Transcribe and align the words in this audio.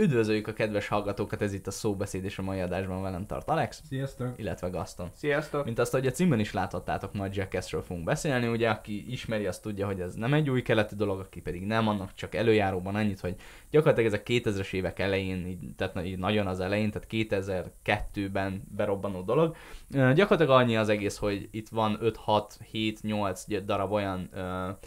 Üdvözöljük 0.00 0.46
a 0.46 0.52
kedves 0.52 0.88
hallgatókat, 0.88 1.42
ez 1.42 1.52
itt 1.52 1.66
a 1.66 1.70
szóbeszéd 1.70 2.24
és 2.24 2.38
a 2.38 2.42
mai 2.42 2.60
adásban 2.60 3.02
velem 3.02 3.26
tart 3.26 3.48
Alex, 3.48 3.82
Sziasztok! 3.88 4.32
illetve 4.36 4.68
Gaston. 4.68 5.10
Sziasztok! 5.14 5.64
Mint 5.64 5.78
azt, 5.78 5.92
hogy 5.92 6.06
a 6.06 6.10
címben 6.10 6.40
is 6.40 6.52
láthattátok, 6.52 7.14
majd 7.14 7.34
Jackassről 7.34 7.82
fogunk 7.82 8.04
beszélni, 8.04 8.46
ugye 8.46 8.68
aki 8.70 9.12
ismeri, 9.12 9.46
azt 9.46 9.62
tudja, 9.62 9.86
hogy 9.86 10.00
ez 10.00 10.14
nem 10.14 10.34
egy 10.34 10.50
új 10.50 10.62
keleti 10.62 10.94
dolog, 10.94 11.20
aki 11.20 11.40
pedig 11.40 11.66
nem, 11.66 11.88
annak 11.88 12.14
csak 12.14 12.34
előjáróban 12.34 12.94
annyit, 12.94 13.20
hogy 13.20 13.34
gyakorlatilag 13.70 14.12
ez 14.12 14.20
a 14.20 14.22
2000-es 14.22 14.72
évek 14.72 14.98
elején, 14.98 15.46
így, 15.46 15.74
tehát 15.76 16.04
így 16.04 16.18
nagyon 16.18 16.46
az 16.46 16.60
elején, 16.60 16.90
tehát 16.90 17.08
2002-ben 17.10 18.62
berobbanó 18.76 19.22
dolog. 19.22 19.56
Gyakorlatilag 19.88 20.50
annyi 20.50 20.76
az 20.76 20.88
egész, 20.88 21.16
hogy 21.16 21.48
itt 21.50 21.68
van 21.68 21.98
5-6-7-8 22.02 23.62
darab 23.64 23.92
olyan 23.92 24.30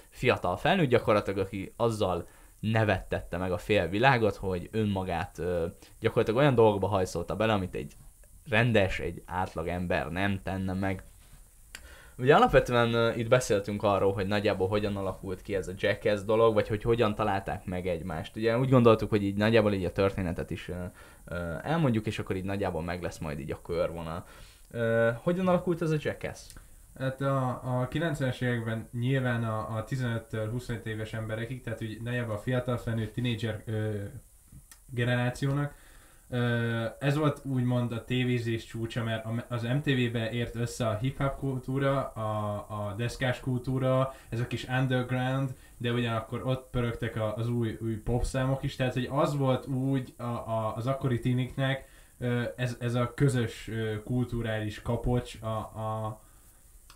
fiatal 0.09 0.57
felnőtt 0.57 0.89
gyakorlatilag, 0.89 1.39
aki 1.39 1.73
azzal 1.75 2.27
nevettette 2.71 3.37
meg 3.37 3.51
a 3.51 3.57
fél 3.57 3.87
világot, 3.87 4.35
hogy 4.35 4.69
önmagát 4.71 5.39
ö, 5.39 5.65
gyakorlatilag 5.99 6.39
olyan 6.39 6.55
dolgokba 6.55 6.87
hajszolta 6.87 7.35
bele, 7.35 7.53
amit 7.53 7.75
egy 7.75 7.93
rendes, 8.49 8.99
egy 8.99 9.21
átlag 9.25 9.67
ember 9.67 10.11
nem 10.11 10.39
tenne 10.43 10.73
meg. 10.73 11.03
Ugye 12.17 12.35
alapvetően 12.35 12.93
uh, 12.93 13.17
itt 13.17 13.27
beszéltünk 13.27 13.83
arról, 13.83 14.13
hogy 14.13 14.27
nagyjából 14.27 14.67
hogyan 14.67 14.95
alakult 14.95 15.41
ki 15.41 15.55
ez 15.55 15.67
a 15.67 15.73
Jackass 15.77 16.21
dolog, 16.21 16.53
vagy 16.53 16.67
hogy 16.67 16.81
hogyan 16.81 17.15
találták 17.15 17.65
meg 17.65 17.87
egymást. 17.87 18.35
Ugye 18.35 18.57
úgy 18.57 18.69
gondoltuk, 18.69 19.09
hogy 19.09 19.23
így 19.23 19.35
nagyjából 19.35 19.73
így 19.73 19.85
a 19.85 19.91
történetet 19.91 20.51
is 20.51 20.67
uh, 20.67 20.77
elmondjuk, 21.63 22.05
és 22.05 22.19
akkor 22.19 22.35
így 22.35 22.43
nagyjából 22.43 22.83
meg 22.83 23.01
lesz 23.01 23.17
majd 23.17 23.39
így 23.39 23.51
a 23.51 23.61
körvonal. 23.61 24.25
Uh, 24.71 25.09
hogyan 25.21 25.47
alakult 25.47 25.81
ez 25.81 25.91
a 25.91 25.97
Jackass? 25.99 26.39
Hát 26.99 27.21
a, 27.21 27.47
a 27.49 27.87
90-es 27.87 28.41
években 28.41 28.87
nyilván 28.91 29.43
a, 29.43 29.77
a 29.77 29.83
15-től 29.83 30.47
25 30.51 30.85
éves 30.85 31.13
emberekig, 31.13 31.61
tehát 31.61 31.81
úgy 31.81 32.01
nagyjából 32.01 32.35
a 32.35 32.37
fiatal 32.37 32.77
felnőtt 32.77 33.13
tínédzser 33.13 33.61
ö, 33.65 34.03
generációnak, 34.89 35.73
ö, 36.29 36.85
ez 36.99 37.17
volt 37.17 37.41
úgymond 37.45 37.91
a 37.91 38.03
tévézés 38.03 38.65
csúcsa, 38.65 39.03
mert 39.03 39.25
az 39.51 39.61
MTV-be 39.63 40.31
ért 40.31 40.55
össze 40.55 40.87
a 40.87 40.97
hip-hop 40.97 41.37
kultúra, 41.37 42.07
a, 42.07 42.55
a 42.69 42.93
deszkás 42.97 43.39
kultúra, 43.39 44.13
ez 44.29 44.39
a 44.39 44.47
kis 44.47 44.67
underground, 44.67 45.55
de 45.77 45.91
ugyanakkor 45.91 46.41
ott 46.45 46.69
pörögtek 46.71 47.19
az 47.35 47.49
új, 47.49 47.77
új 47.81 47.95
popszámok 47.95 48.63
is, 48.63 48.75
tehát 48.75 48.93
hogy 48.93 49.07
az 49.11 49.37
volt 49.37 49.67
úgy 49.67 50.13
a, 50.17 50.23
a, 50.23 50.73
az 50.75 50.87
akkori 50.87 51.19
tiniknek, 51.19 51.91
ez, 52.55 52.77
ez 52.79 52.95
a 52.95 53.13
közös 53.13 53.69
kulturális 54.03 54.81
kapocs 54.81 55.41
a, 55.41 55.47
a, 55.47 56.21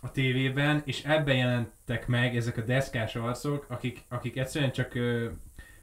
a 0.00 0.10
tévében, 0.10 0.82
és 0.84 1.04
ebben 1.04 1.36
jelentek 1.36 2.06
meg 2.06 2.36
ezek 2.36 2.56
a 2.56 2.62
deszkás 2.62 3.16
arcok, 3.16 3.66
akik, 3.68 4.04
akik 4.08 4.36
egyszerűen 4.36 4.72
csak 4.72 4.94
ö, 4.94 5.28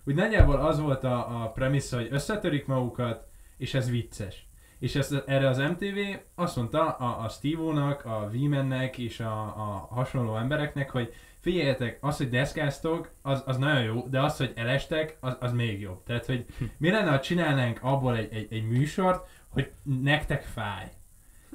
úgy 0.03 0.15
nagyjából 0.15 0.55
az 0.55 0.79
volt 0.79 1.03
a, 1.03 1.43
a 1.43 1.51
premissza, 1.51 1.97
hogy 1.97 2.07
összetörik 2.11 2.65
magukat, 2.65 3.27
és 3.57 3.73
ez 3.73 3.89
vicces. 3.89 4.47
És 4.79 4.95
ezt, 4.95 5.23
erre 5.25 5.47
az 5.47 5.57
MTV 5.57 5.97
azt 6.35 6.55
mondta 6.55 6.91
a, 6.91 7.23
a 7.23 7.29
Steve-nak, 7.29 8.05
a 8.05 8.29
V-mennek 8.31 8.97
és 8.97 9.19
a, 9.19 9.41
a 9.41 9.87
hasonló 9.89 10.37
embereknek, 10.37 10.89
hogy 10.89 11.13
figyeljetek, 11.39 11.97
az, 12.01 12.17
hogy 12.17 12.29
deszkáztok, 12.29 13.11
az, 13.21 13.43
az 13.45 13.57
nagyon 13.57 13.83
jó, 13.83 14.07
de 14.09 14.21
az, 14.21 14.37
hogy 14.37 14.51
elestek, 14.55 15.17
az, 15.19 15.37
az 15.39 15.51
még 15.51 15.81
jobb. 15.81 16.03
Tehát, 16.03 16.25
hogy 16.25 16.45
mi 16.77 16.89
lenne, 16.89 17.09
ha 17.09 17.19
csinálnánk 17.19 17.79
abból 17.81 18.17
egy, 18.17 18.33
egy, 18.33 18.47
egy 18.49 18.67
műsort, 18.67 19.27
hogy 19.49 19.71
nektek 19.83 20.43
fáj. 20.43 20.91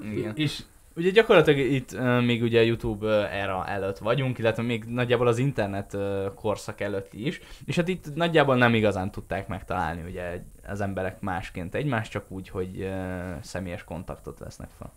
Igen. 0.03 0.37
És 0.37 0.63
Ugye 0.97 1.11
gyakorlatilag 1.11 1.59
itt 1.59 1.93
uh, 1.93 2.25
még 2.25 2.43
ugye 2.43 2.61
a 2.61 2.65
YouTube 2.65 3.31
era 3.31 3.67
előtt 3.67 3.99
vagyunk, 3.99 4.39
illetve 4.39 4.63
még 4.63 4.85
nagyjából 4.85 5.27
az 5.27 5.39
internet 5.39 5.95
uh, 5.95 6.35
korszak 6.35 6.81
előtt 6.81 7.13
is, 7.13 7.41
és 7.65 7.77
hát 7.77 7.89
itt 7.89 8.15
nagyjából 8.15 8.57
nem 8.57 8.75
igazán 8.75 9.11
tudták 9.11 9.49
megtalálni 9.49 10.03
ugye 10.03 10.43
az 10.67 10.81
emberek 10.81 11.21
másként 11.21 11.75
egymást, 11.75 12.11
csak 12.11 12.31
úgy, 12.31 12.49
hogy 12.49 12.81
uh, 12.81 13.41
személyes 13.43 13.85
kontaktot 13.85 14.39
vesznek 14.39 14.71
fel. 14.79 14.93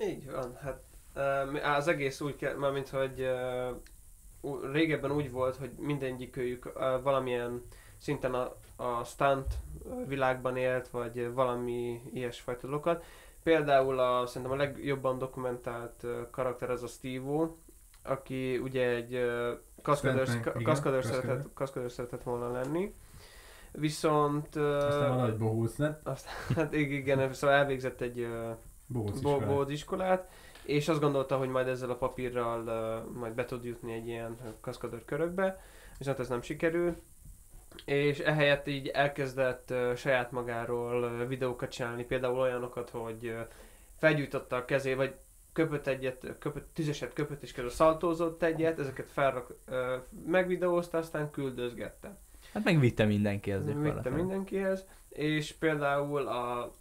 Így 0.00 0.30
van, 0.30 0.58
hát 0.62 0.80
az 1.76 1.88
egész 1.88 2.20
úgy 2.20 2.36
kell, 2.36 2.54
mármint 2.54 2.88
hogy 2.88 3.28
régebben 4.72 5.12
úgy 5.12 5.30
volt, 5.30 5.56
hogy 5.56 5.70
mindegyikőjük 5.78 6.72
valamilyen 7.02 7.62
szinten 7.96 8.34
a, 8.34 8.54
a 8.76 9.04
stunt 9.04 9.54
világban 10.06 10.56
élt, 10.56 10.88
vagy 10.88 11.32
valami 11.32 12.00
ilyesfajta 12.12 12.66
dolgokat. 12.66 13.04
Például 13.46 13.98
a, 13.98 14.26
szerintem 14.26 14.58
a 14.58 14.62
legjobban 14.62 15.18
dokumentált 15.18 16.06
karakter 16.30 16.70
az 16.70 16.82
a 16.82 16.86
steve 16.86 17.48
aki 18.02 18.58
ugye 18.58 18.88
egy 18.88 19.20
kaszkadőr, 19.82 20.52
kaszkadőr, 20.62 21.04
szeretett, 21.04 21.52
kaszkadőr 21.54 21.90
szeretett 21.90 22.22
volna 22.22 22.50
lenni. 22.50 22.92
Viszont... 23.72 24.56
aztán 24.56 25.08
valahogy 25.08 25.36
bohóc 25.36 25.76
lett. 25.76 26.08
Hát 26.56 26.72
igen, 26.72 27.32
szóval 27.32 27.56
elvégzett 27.56 28.00
egy 28.00 28.28
Bohóc 28.86 29.70
iskolát, 29.70 30.30
és 30.62 30.88
azt 30.88 31.00
gondolta, 31.00 31.36
hogy 31.36 31.48
majd 31.48 31.68
ezzel 31.68 31.90
a 31.90 31.96
papírral 31.96 32.62
uh, 32.62 33.18
majd 33.18 33.34
be 33.34 33.44
tud 33.44 33.64
jutni 33.64 33.92
egy 33.92 34.06
ilyen 34.06 34.36
kaszkadőr 34.60 35.04
körökbe, 35.04 35.60
viszont 35.98 36.18
ez 36.18 36.28
nem 36.28 36.42
sikerül. 36.42 36.96
És 37.84 38.18
ehelyett 38.18 38.66
így 38.66 38.88
elkezdett 38.88 39.70
uh, 39.70 39.94
saját 39.94 40.30
magáról 40.30 41.02
uh, 41.02 41.28
videókat 41.28 41.70
csinálni, 41.70 42.04
például 42.04 42.38
olyanokat, 42.38 42.90
hogy 42.90 43.26
uh, 43.26 43.40
felgyújtotta 43.96 44.56
a 44.56 44.64
kezé, 44.64 44.94
vagy 44.94 45.14
köpött 45.52 45.86
egyet, 45.86 46.36
köpött, 46.38 46.74
tüzeset 46.74 47.12
köpött, 47.12 47.42
és 47.42 47.52
közben 47.52 47.72
szaltózott 47.72 48.42
egyet, 48.42 48.78
ezeket 48.78 49.10
felrak, 49.10 49.54
uh, 49.68 49.76
megvideózta, 50.26 50.98
aztán 50.98 51.30
küldözgette. 51.30 52.16
Hát 52.52 52.64
meg 52.64 52.80
vitte 52.80 53.04
mindenkihez 53.04 53.64
Vitte 53.64 54.10
mindenkihez, 54.10 54.86
és 55.08 55.52
például 55.52 56.26
a, 56.26 56.74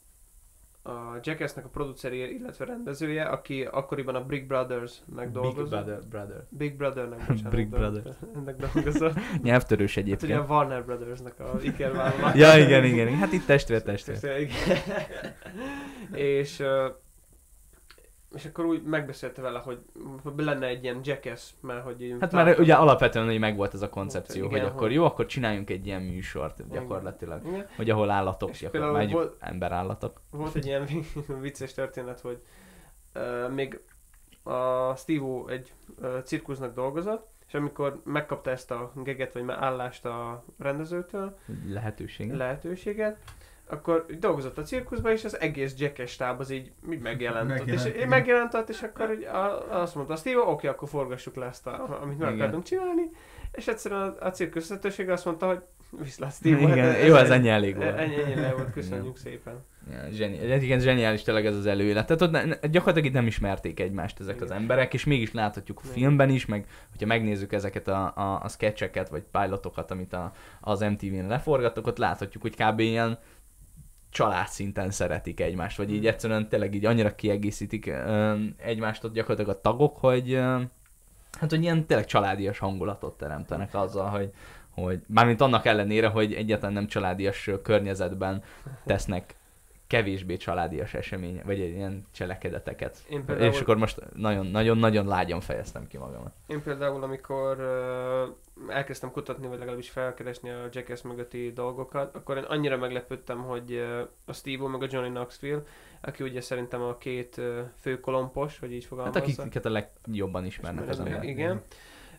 a 0.88 1.20
Jackassnek 1.24 1.66
a 1.66 1.70
produceri, 1.70 2.36
illetve 2.38 2.66
rendezője, 2.66 3.24
aki 3.24 3.64
akkoriban 3.72 4.16
a 4.16 4.24
Brick 4.26 4.48
Brothers-nek 4.48 5.26
Big 5.26 5.34
dolgozott. 5.34 5.70
brother, 5.70 6.00
brother. 6.10 6.44
Big 6.50 6.78
Brother-nek, 6.78 7.20
bocsánat, 7.28 7.52
Brick 7.52 7.70
dolgozott- 7.70 8.04
Brothers. 8.04 8.18
Ennek 8.36 8.56
dolgozott. 8.74 9.14
Nyelvtörős 9.44 9.96
Hát 9.96 10.04
ugye 10.04 10.14
egyébként. 10.16 10.40
a 10.50 10.54
Warner 10.54 10.86
Brothers-nek 10.86 11.40
a 11.40 11.52
ikervállalat. 11.62 12.36
Ja, 12.36 12.58
igen, 12.58 12.84
igen, 12.84 13.08
igen. 13.08 13.18
Hát 13.20 13.32
itt 13.32 13.46
testvér, 13.46 13.82
testvér. 13.82 14.48
És, 16.12 16.60
ö, 16.60 16.88
és 18.34 18.46
akkor 18.46 18.66
úgy 18.66 18.84
megbeszélte 18.84 19.42
vele, 19.42 19.60
hogy 19.60 19.80
lenne 20.36 20.68
egy 20.68 20.84
ilyen 20.84 21.00
Jackass, 21.04 21.50
mert 21.62 21.84
hogy 21.84 22.16
Hát 22.20 22.32
már 22.32 22.60
ugye 22.60 22.74
alapvetően 22.74 23.26
hogy 23.26 23.40
megvolt 23.40 23.74
ez 23.74 23.82
a 23.82 23.90
koncepció, 23.90 24.46
Igen, 24.46 24.60
hogy 24.60 24.70
akkor 24.70 24.82
hogy- 24.82 24.94
jó, 24.94 25.06
akkor 25.06 25.26
csináljunk 25.26 25.70
egy 25.70 25.86
ilyen 25.86 26.02
műsort 26.02 26.70
gyakorlatilag. 26.70 27.48
Igen. 27.48 27.68
Hogy 27.76 27.90
ahol 27.90 28.10
állatok, 28.10 28.50
És 28.50 28.68
például 28.72 28.92
vagy 28.92 29.12
volt- 29.12 29.36
emberállatok. 29.40 30.22
Volt 30.32 30.56
egy 30.56 30.66
ilyen 30.66 30.88
vicces 31.42 31.74
történet, 31.74 32.20
hogy 32.20 32.42
uh, 33.16 33.50
még 33.54 33.80
a 34.44 34.96
Steve 34.96 35.52
egy 35.54 35.74
uh, 36.02 36.22
cirkusznak 36.22 36.74
dolgozott, 36.74 37.28
és 37.48 37.54
amikor 37.54 38.02
megkapta 38.04 38.50
ezt 38.52 38.72
a 38.72 38.92
geget, 38.96 39.34
vagy 39.34 39.44
már 39.44 39.64
állást 39.64 40.06
a 40.06 40.44
rendezőtől, 40.60 41.38
Lehetőség. 41.68 42.32
lehetőséget, 42.34 43.18
akkor 43.68 44.06
dolgozott 44.20 44.58
a 44.58 44.62
cirkuszban, 44.62 45.12
és 45.12 45.24
az 45.24 45.40
egész 45.40 45.74
Jackass 45.78 46.12
stáb 46.12 46.40
az 46.40 46.50
így, 46.50 46.72
így 46.92 47.00
megjelent. 47.00 47.48
Megjelent, 47.48 47.88
és 47.88 47.96
igen. 47.96 48.08
megjelent 48.08 48.54
ott, 48.54 48.70
és 48.70 48.82
akkor 48.82 49.12
így 49.12 49.24
a, 49.24 49.82
azt 49.82 49.96
mondta 49.96 50.16
Steve, 50.16 50.40
oké, 50.40 50.68
akkor 50.68 50.90
forgassuk 50.90 51.36
le 51.36 51.46
ezt, 51.46 51.68
a, 51.68 52.00
amit 52.02 52.18
meg 52.18 52.34
akartunk 52.34 52.64
csinálni, 52.64 53.10
és 53.52 53.68
egyszerűen 53.68 54.02
a, 54.02 54.26
a 54.26 54.32
cirkusz 54.32 54.68
vezetősége 54.68 55.14
azt 55.14 55.26
mondta, 55.26 55.48
hogy 55.48 55.60
viszlát 56.04 56.34
Steve. 56.34 56.60
Igen, 56.60 56.92
hát 56.92 57.06
jó, 57.08 57.16
ez 57.16 57.30
ennyi 57.30 57.50
elég 57.50 57.76
volt. 57.76 57.98
Ennyi, 57.98 58.16
ennyi 58.16 58.36
le 58.36 58.52
volt, 58.52 58.72
köszönjük 58.72 59.18
szépen. 59.18 59.64
Ja, 59.92 60.10
zseni, 60.12 60.64
igen, 60.64 60.80
zseniális 60.80 61.22
tényleg 61.22 61.46
ez 61.46 61.56
az 61.56 61.66
előélet. 61.66 62.06
Tehát 62.06 62.22
ott 62.22 62.32
ne, 62.32 62.68
gyakorlatilag 62.68 63.06
itt 63.06 63.14
nem 63.14 63.28
ismerték 63.28 63.80
egymást 63.80 64.20
ezek 64.20 64.42
az 64.42 64.48
Igen. 64.48 64.62
emberek, 64.62 64.94
és 64.94 65.04
mégis 65.04 65.34
láthatjuk 65.34 65.80
a 65.84 65.88
filmben 65.88 66.30
is, 66.30 66.46
meg 66.46 66.68
hogyha 66.92 67.06
megnézzük 67.08 67.54
ezeket 67.54 67.88
a, 67.88 68.14
a, 68.16 68.40
a 68.44 68.48
sketcheket, 68.50 69.10
vagy 69.10 69.24
pilotokat, 69.32 69.92
amit 69.92 70.14
a, 70.14 70.32
az 70.62 70.80
MTV-n 70.80 71.28
leforgattak, 71.28 71.88
ott 71.88 71.98
láthatjuk, 71.98 72.42
hogy 72.42 72.56
kb. 72.56 72.80
ilyen 72.80 73.20
család 74.16 74.48
szinten 74.48 74.92
szeretik 74.92 75.40
egymást, 75.40 75.78
vagy 75.78 75.94
így 75.94 76.04
Mm. 76.04 76.08
egyszerűen 76.08 76.50
tényleg 76.50 76.76
így 76.76 76.86
annyira 76.86 77.16
kiegészítik 77.16 77.92
egymást 78.58 79.04
ott 79.04 79.14
gyakorlatilag 79.14 79.58
a 79.58 79.62
tagok, 79.62 79.98
hogy 79.98 80.34
hát 81.40 81.50
hogy 81.50 81.62
ilyen 81.62 81.86
tényleg 81.86 82.06
családias 82.06 82.60
hangulatot 82.60 83.18
teremtenek 83.18 83.74
azzal, 83.74 84.10
hogy 84.10 84.32
hogy 84.70 85.02
mármint 85.08 85.42
annak 85.42 85.66
ellenére, 85.66 86.08
hogy 86.08 86.34
egyáltalán 86.34 86.74
nem 86.74 86.88
családias 86.88 87.50
környezetben 87.64 88.44
tesznek 88.86 89.36
kevésbé 89.88 90.38
családias 90.38 90.94
esemény, 90.94 91.42
vagy 91.46 91.60
egy 91.62 91.76
ilyen 91.76 92.06
cselekedeteket. 92.12 92.98
Én 93.10 93.26
például- 93.26 93.54
És 93.54 93.60
akkor 93.62 93.78
most 93.78 94.00
nagyon-nagyon-nagyon 94.14 95.08
lágyan 95.08 95.40
fejeztem 95.42 95.88
ki 95.88 95.98
magamat. 95.98 96.34
Én 96.48 96.62
például, 96.62 97.04
amikor 97.04 97.58
uh, 98.68 98.74
elkezdtem 98.76 99.12
kutatni, 99.12 99.48
vagy 99.48 99.60
legalábbis 99.60 99.90
felkeresni 99.90 100.50
a 100.50 100.68
Jackass 100.72 101.02
mögötti 101.02 101.52
dolgokat, 101.52 102.16
akkor 102.16 102.38
én 102.38 102.44
annyira 102.44 102.78
meglepődtem, 102.78 103.38
hogy 103.44 103.72
uh, 103.72 104.00
a 104.26 104.34
Steve 104.34 104.68
meg 104.68 104.82
a 104.84 104.88
Johnny 104.90 105.10
Knoxville, 105.10 105.62
aki 106.02 106.24
ugye 106.24 106.42
szerintem 106.42 106.82
a 106.82 106.98
két 106.98 107.36
uh, 107.38 107.60
fő 107.80 108.00
kolompos, 108.00 108.60
hogy 108.60 108.72
így 108.72 108.80
Hát 108.80 108.88
fogalmazza. 108.90 109.42
akiket 109.42 109.66
a 109.66 109.70
legjobban 109.70 110.46
ismernek 110.46 110.90
az 110.90 111.00
emberek. 111.00 111.24
Igen. 111.24 111.62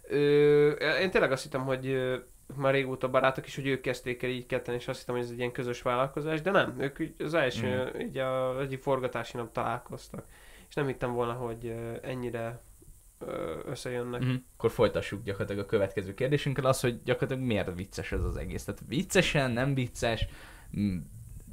Ö, 0.09 0.69
én 1.01 1.11
tényleg 1.11 1.33
azt 1.33 1.43
hittem, 1.43 1.65
hogy 1.65 1.87
már 2.55 2.73
régóta 2.73 3.11
barátok 3.11 3.47
is, 3.47 3.55
hogy 3.55 3.67
ők 3.67 3.81
kezdték 3.81 4.23
el 4.23 4.31
így 4.31 4.47
ketten, 4.47 4.75
és 4.75 4.89
azt 4.89 4.99
hittem, 4.99 5.15
hogy 5.15 5.25
ez 5.25 5.31
egy 5.31 5.39
ilyen 5.39 5.53
közös 5.53 5.83
vállalkozás, 5.83 6.41
de 6.41 6.51
nem, 6.51 6.75
ők 6.79 6.99
az 7.19 7.35
első, 7.35 7.93
mm. 7.97 8.01
így 8.01 8.19
a 8.19 8.61
egyik 8.61 8.83
forgatási 8.83 9.37
nap 9.37 9.53
találkoztak. 9.53 10.25
És 10.69 10.75
nem 10.75 10.87
hittem 10.87 11.13
volna, 11.13 11.33
hogy 11.33 11.75
ennyire 12.03 12.61
összejönnek. 13.65 14.25
Mm-hmm. 14.25 14.35
Akkor 14.57 14.71
folytassuk 14.71 15.23
gyakorlatilag 15.23 15.65
a 15.65 15.69
következő 15.69 16.15
kérdésünkkel, 16.15 16.65
az, 16.65 16.81
hogy 16.81 17.03
gyakorlatilag 17.03 17.49
miért 17.49 17.75
vicces 17.75 18.13
ez 18.13 18.25
az 18.25 18.37
egész. 18.37 18.65
Tehát 18.65 18.81
viccesen, 18.89 19.51
nem 19.51 19.75
vicces, 19.75 20.27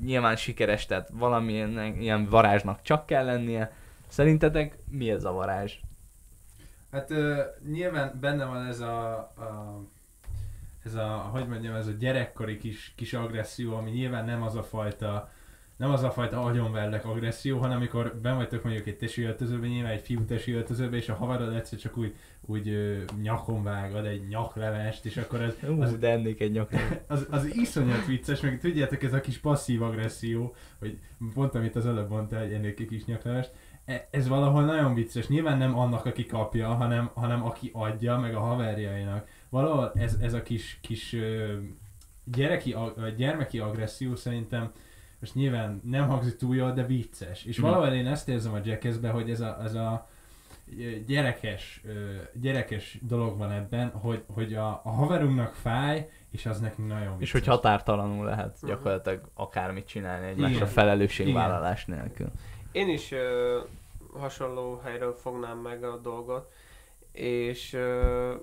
nyilván 0.01 0.36
sikeres, 0.36 0.86
tehát 0.86 1.10
valamilyen 1.13 1.96
ilyen 2.00 2.25
varázsnak 2.25 2.81
csak 2.81 3.06
kell 3.06 3.25
lennie. 3.25 3.74
Szerintetek 4.07 4.78
mi 4.89 5.10
ez 5.10 5.24
a 5.24 5.31
varázs? 5.31 5.80
Hát 6.92 7.10
uh, 7.10 7.38
nyilván 7.72 8.18
benne 8.22 8.46
van 8.46 8.66
ez 8.66 8.80
a, 8.80 9.13
a 9.18 9.81
ez 10.83 10.95
a, 10.95 11.07
hogy 11.07 11.47
mondjam, 11.47 11.75
ez 11.75 11.88
a 11.88 11.91
gyerekkori 11.91 12.57
kis, 12.57 12.94
kis 12.95 13.13
agresszió, 13.13 13.75
ami 13.75 13.89
nyilván 13.89 14.25
nem 14.25 14.44
az 14.44 14.56
a 14.56 14.63
fajta 14.63 15.31
nem 15.75 15.91
az 15.91 16.03
a 16.03 16.12
fajta 16.12 16.44
agyonverlek 16.44 17.06
agresszió, 17.06 17.59
hanem 17.59 17.77
amikor 17.77 18.15
ben 18.21 18.35
vagytok 18.35 18.63
mondjuk 18.63 18.88
egy 18.88 18.97
tesi 18.97 19.24
öltözőben, 19.24 19.69
nyilván 19.69 19.91
egy 19.91 20.01
fiú 20.01 20.25
tesi 20.25 20.51
öltözőben, 20.51 21.00
és 21.00 21.09
a 21.09 21.13
haverod 21.13 21.53
egyszer 21.53 21.80
csak 21.80 21.97
úgy, 21.97 22.15
úgy 22.41 22.69
ö, 22.69 22.97
nyakon 23.21 23.63
vágad 23.63 24.06
egy 24.06 24.27
nyaklevest, 24.27 25.06
és 25.06 25.18
akkor 25.18 25.41
ez... 25.41 25.56
Ú, 25.69 25.81
az, 25.81 25.97
de 25.97 26.09
ennék 26.09 26.41
egy 26.41 26.51
nyaklevest. 26.51 27.01
Az, 27.07 27.27
az 27.29 27.56
iszonyat 27.56 28.06
vicces, 28.06 28.39
meg 28.39 28.59
tudjátok, 28.59 29.03
ez 29.03 29.13
a 29.13 29.21
kis 29.21 29.38
passzív 29.38 29.81
agresszió, 29.81 30.56
hogy 30.79 31.00
pont 31.33 31.56
amit 31.56 31.75
az 31.75 31.86
előbb 31.86 32.09
mondta, 32.09 32.39
hogy 32.39 32.53
ennék 32.53 32.79
egy 32.79 32.88
kis 32.88 33.06
nyaklevest, 33.06 33.51
ez 34.09 34.27
valahol 34.27 34.63
nagyon 34.63 34.94
vicces. 34.94 35.27
Nyilván 35.27 35.57
nem 35.57 35.77
annak, 35.77 36.06
aki 36.06 36.25
kapja, 36.25 36.68
hanem, 36.68 37.09
hanem 37.13 37.45
aki 37.45 37.69
adja, 37.74 38.18
meg 38.18 38.35
a 38.35 38.39
haverjainak. 38.39 39.27
Valahol 39.50 39.91
ez, 39.95 40.18
ez 40.21 40.33
a 40.33 40.41
kis, 40.41 40.80
kis 40.81 41.15
gyereki, 42.24 42.75
gyermeki 43.15 43.59
agresszió 43.59 44.15
szerintem 44.15 44.71
most 45.19 45.35
nyilván 45.35 45.81
nem 45.83 46.07
hangzik 46.07 46.35
túl 46.35 46.56
jól, 46.56 46.71
de 46.71 46.85
vicces. 46.85 47.44
És 47.44 47.59
mm. 47.59 47.63
valahol 47.63 47.88
én 47.88 48.07
ezt 48.07 48.30
érzem 48.30 48.53
a 48.53 48.59
Jackassbe, 48.63 49.09
hogy 49.09 49.30
ez 49.30 49.39
a, 49.39 49.57
ez 49.63 49.74
a 49.74 50.07
gyerekes, 51.06 51.81
gyerekes 52.33 52.97
dolog 53.01 53.38
van 53.38 53.51
ebben, 53.51 53.89
hogy, 53.89 54.24
hogy 54.27 54.53
a, 54.53 54.81
a 54.83 54.89
haverunknak 54.89 55.53
fáj, 55.53 56.09
és 56.31 56.45
az 56.45 56.59
nekünk 56.59 56.88
nagyon 56.88 57.18
vicces. 57.18 57.21
És 57.21 57.31
hogy 57.31 57.45
határtalanul 57.45 58.25
lehet 58.25 58.57
mhm. 58.62 58.71
gyakorlatilag 58.71 59.29
akármit 59.33 59.88
csinálni 59.88 60.27
egymásra 60.27 60.65
felelősségvállalás 60.65 61.88
Igen. 61.88 62.00
nélkül. 62.00 62.31
Én 62.74 62.90
is 62.90 63.12
ö, 63.12 63.60
hasonló 64.20 64.81
helyről 64.84 65.16
fognám 65.16 65.58
meg 65.58 65.84
a 65.84 65.98
dolgot, 65.98 66.52
és 67.12 67.74
ö, 67.74 68.34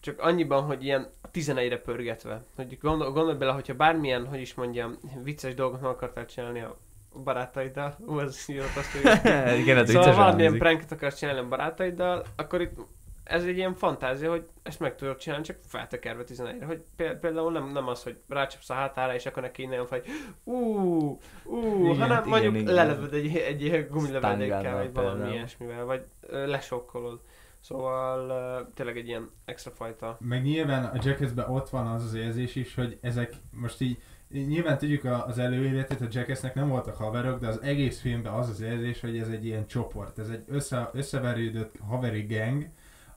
csak 0.00 0.20
annyiban, 0.20 0.62
hogy 0.62 0.84
ilyen 0.84 1.10
11-re 1.32 1.78
pörgetve. 1.78 2.44
Hogy 2.56 2.78
gondol, 2.80 3.12
gondolj 3.12 3.36
bele, 3.36 3.52
hogyha 3.52 3.74
bármilyen, 3.74 4.26
hogy 4.26 4.40
is 4.40 4.54
mondjam, 4.54 4.98
vicces 5.22 5.54
dolgot 5.54 5.80
meg 5.80 5.90
akartál 5.90 6.26
csinálni 6.26 6.60
a 6.60 6.76
barátaiddal, 7.24 7.96
ú, 8.06 8.18
ez 8.20 8.44
jutott 8.48 8.76
azt, 8.76 8.90
hogy... 8.90 9.58
Igen, 9.58 9.86
szóval 9.86 10.14
valamilyen 10.14 10.58
pranket 10.58 10.92
akarsz 10.92 11.18
csinálni 11.18 11.40
a 11.40 11.48
barátaiddal, 11.48 12.24
akkor 12.36 12.60
itt 12.60 12.78
ez 13.28 13.44
egy 13.44 13.56
ilyen 13.56 13.74
fantázia, 13.74 14.30
hogy 14.30 14.48
ezt 14.62 14.80
meg 14.80 14.94
tudod 14.94 15.16
csinálni, 15.16 15.44
csak 15.44 15.56
feltekerve 15.66 16.22
11-re. 16.26 16.66
Hogy 16.66 16.82
például 16.96 17.52
nem, 17.52 17.68
nem 17.72 17.88
az, 17.88 18.02
hogy 18.02 18.16
rácsapsz 18.28 18.70
a 18.70 18.74
hátára, 18.74 19.14
és 19.14 19.26
akkor 19.26 19.42
neki 19.42 19.62
innen 19.62 19.86
vagy, 19.88 20.06
ú, 20.44 20.54
ú, 21.44 21.84
hanem 21.84 22.18
igen, 22.18 22.28
mondjuk 22.28 22.56
igen, 22.56 22.74
lelövöd 22.74 23.14
egy, 23.14 23.36
egy 23.36 23.86
gumilövedékkel, 23.90 24.76
vagy 24.76 24.92
valami 24.92 25.32
ilyesmivel, 25.32 25.84
vagy 25.84 26.04
lesokkolod. 26.30 27.20
Szóval 27.60 28.30
uh, 28.30 28.74
tényleg 28.74 28.96
egy 28.96 29.08
ilyen 29.08 29.30
extra 29.44 29.70
fajta. 29.70 30.16
Meg 30.20 30.42
nyilván 30.42 30.84
a 30.84 30.98
Jackassben 31.02 31.50
ott 31.50 31.68
van 31.68 31.86
az 31.86 32.04
az 32.04 32.14
érzés 32.14 32.54
is, 32.54 32.74
hogy 32.74 32.98
ezek 33.00 33.32
most 33.50 33.80
így 33.80 33.98
Nyilván 34.30 34.78
tudjuk 34.78 35.04
az 35.04 35.38
előéletét, 35.38 36.00
a 36.00 36.06
Jackassnek 36.10 36.54
nem 36.54 36.68
voltak 36.68 36.96
haverok, 36.96 37.40
de 37.40 37.46
az 37.46 37.62
egész 37.62 38.00
filmben 38.00 38.32
az 38.32 38.48
az 38.48 38.60
érzés, 38.60 39.00
hogy 39.00 39.18
ez 39.18 39.28
egy 39.28 39.44
ilyen 39.44 39.66
csoport, 39.66 40.18
ez 40.18 40.28
egy 40.28 40.44
össze, 40.46 40.90
összeverődött 40.92 41.72
haveri 41.88 42.26
gang, 42.28 42.68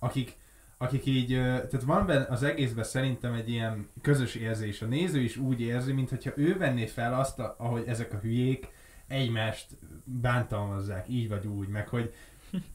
akik, 0.01 0.38
akik 0.77 1.06
így, 1.06 1.27
tehát 1.27 1.83
van 1.83 2.06
benne 2.06 2.25
az 2.30 2.44
egészben 2.44 2.83
szerintem 2.83 3.33
egy 3.33 3.50
ilyen 3.50 3.89
közös 4.01 4.36
érzés. 4.36 4.81
A 4.81 4.86
néző 4.86 5.19
is 5.19 5.38
úgy 5.38 5.62
érzi, 5.62 5.94
mintha 5.94 6.31
ő 6.36 6.57
venné 6.57 6.86
fel 6.86 7.19
azt, 7.19 7.39
ahogy 7.39 7.83
ezek 7.88 8.13
a 8.13 8.18
hülyék 8.18 8.68
egymást 9.07 9.68
bántalmazzák, 10.03 11.09
így 11.09 11.30
vagy 11.30 11.48
úgy, 11.48 11.68
meg 11.68 11.88
hogy 11.88 12.13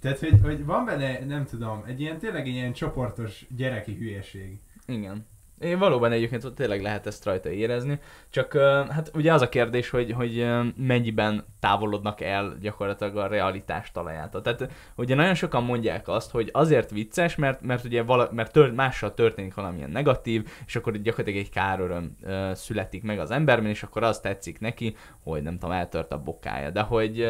tehát, 0.00 0.18
hogy, 0.18 0.40
hogy 0.42 0.64
van 0.64 0.84
benne, 0.84 1.24
nem 1.24 1.44
tudom, 1.44 1.82
egy 1.86 2.00
ilyen 2.00 2.18
tényleg 2.18 2.46
egy 2.48 2.54
ilyen 2.54 2.72
csoportos 2.72 3.46
gyereki 3.56 3.94
hülyeség. 3.94 4.60
Igen. 4.86 5.26
Én 5.60 5.78
valóban 5.78 6.12
egyébként 6.12 6.54
tényleg 6.54 6.82
lehet 6.82 7.06
ezt 7.06 7.24
rajta 7.24 7.50
érezni, 7.50 8.00
csak 8.30 8.52
hát 8.90 9.10
ugye 9.14 9.32
az 9.32 9.42
a 9.42 9.48
kérdés, 9.48 9.90
hogy, 9.90 10.12
hogy 10.12 10.46
mennyiben 10.76 11.44
távolodnak 11.60 12.20
el 12.20 12.56
gyakorlatilag 12.60 13.16
a 13.16 13.26
realitás 13.26 13.90
talajától. 13.92 14.42
Tehát 14.42 14.72
ugye 14.96 15.14
nagyon 15.14 15.34
sokan 15.34 15.64
mondják 15.64 16.08
azt, 16.08 16.30
hogy 16.30 16.50
azért 16.52 16.90
vicces, 16.90 17.36
mert, 17.36 17.60
mert 17.60 17.84
ugye 17.84 18.02
vala, 18.02 18.28
mert 18.32 18.52
tört, 18.52 18.74
mással 18.74 19.14
történik 19.14 19.54
valamilyen 19.54 19.90
negatív, 19.90 20.48
és 20.66 20.76
akkor 20.76 20.96
gyakorlatilag 20.96 21.40
egy 21.40 21.50
káröröm 21.50 22.16
születik 22.52 23.02
meg 23.02 23.18
az 23.18 23.30
emberben, 23.30 23.70
és 23.70 23.82
akkor 23.82 24.02
az 24.02 24.20
tetszik 24.20 24.60
neki, 24.60 24.96
hogy 25.22 25.42
nem 25.42 25.58
tudom, 25.58 25.74
eltört 25.74 26.12
a 26.12 26.22
bokája. 26.22 26.70
De 26.70 26.80
hogy 26.80 27.28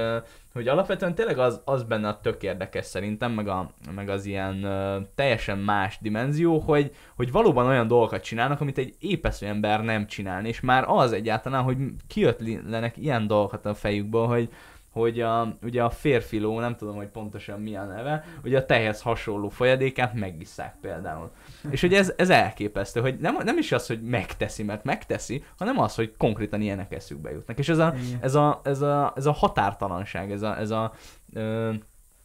hogy 0.56 0.68
alapvetően 0.68 1.14
tényleg 1.14 1.38
az, 1.38 1.60
az 1.64 1.82
benne 1.82 2.08
a 2.08 2.20
tök 2.20 2.42
érdekes 2.42 2.84
szerintem, 2.84 3.32
meg, 3.32 3.48
a, 3.48 3.70
meg 3.94 4.08
az 4.08 4.24
ilyen 4.24 4.64
uh, 4.64 5.06
teljesen 5.14 5.58
más 5.58 5.98
dimenzió, 6.00 6.58
hogy, 6.58 6.90
hogy 7.16 7.32
valóban 7.32 7.66
olyan 7.66 7.86
dolgokat 7.86 8.22
csinálnak, 8.22 8.60
amit 8.60 8.78
egy 8.78 8.94
épesző 9.00 9.46
ember 9.46 9.84
nem 9.84 10.06
csinál, 10.06 10.44
és 10.44 10.60
már 10.60 10.84
az 10.86 11.12
egyáltalán, 11.12 11.62
hogy 11.62 11.76
kiötlenek 12.08 12.96
ilyen 12.96 13.26
dolgokat 13.26 13.66
a 13.66 13.74
fejükből, 13.74 14.26
hogy, 14.26 14.48
hogy 14.96 15.20
a, 15.20 15.56
ugye 15.62 15.82
a 15.82 15.90
férfi 15.90 16.38
ló, 16.38 16.60
nem 16.60 16.76
tudom, 16.76 16.96
hogy 16.96 17.08
pontosan 17.08 17.60
mi 17.60 17.76
a 17.76 17.84
neve, 17.84 18.24
ugye 18.44 18.58
a 18.58 18.66
tehez 18.66 19.02
hasonló 19.02 19.48
folyadékát 19.48 20.14
megisszák 20.14 20.76
például. 20.80 21.30
És 21.70 21.80
hogy 21.80 21.94
ez, 21.94 22.12
ez 22.16 22.30
elképesztő, 22.30 23.00
hogy 23.00 23.16
nem, 23.18 23.36
nem 23.44 23.58
is 23.58 23.72
az, 23.72 23.86
hogy 23.86 24.02
megteszi, 24.02 24.62
mert 24.62 24.84
megteszi, 24.84 25.44
hanem 25.58 25.78
az, 25.78 25.94
hogy 25.94 26.14
konkrétan 26.16 26.60
ilyenek 26.60 26.92
eszükbe 26.92 27.30
jutnak. 27.30 27.58
És 27.58 27.68
ez 27.68 27.78
a, 27.78 27.94
ez 28.20 28.34
a, 28.34 28.60
ez 28.64 28.80
a, 28.80 29.12
ez 29.16 29.26
a 29.26 29.32
határtalanság, 29.32 30.32
ez 30.32 30.42
a, 30.42 30.58
ez 30.58 30.70
a 30.70 30.92
ö, 31.32 31.72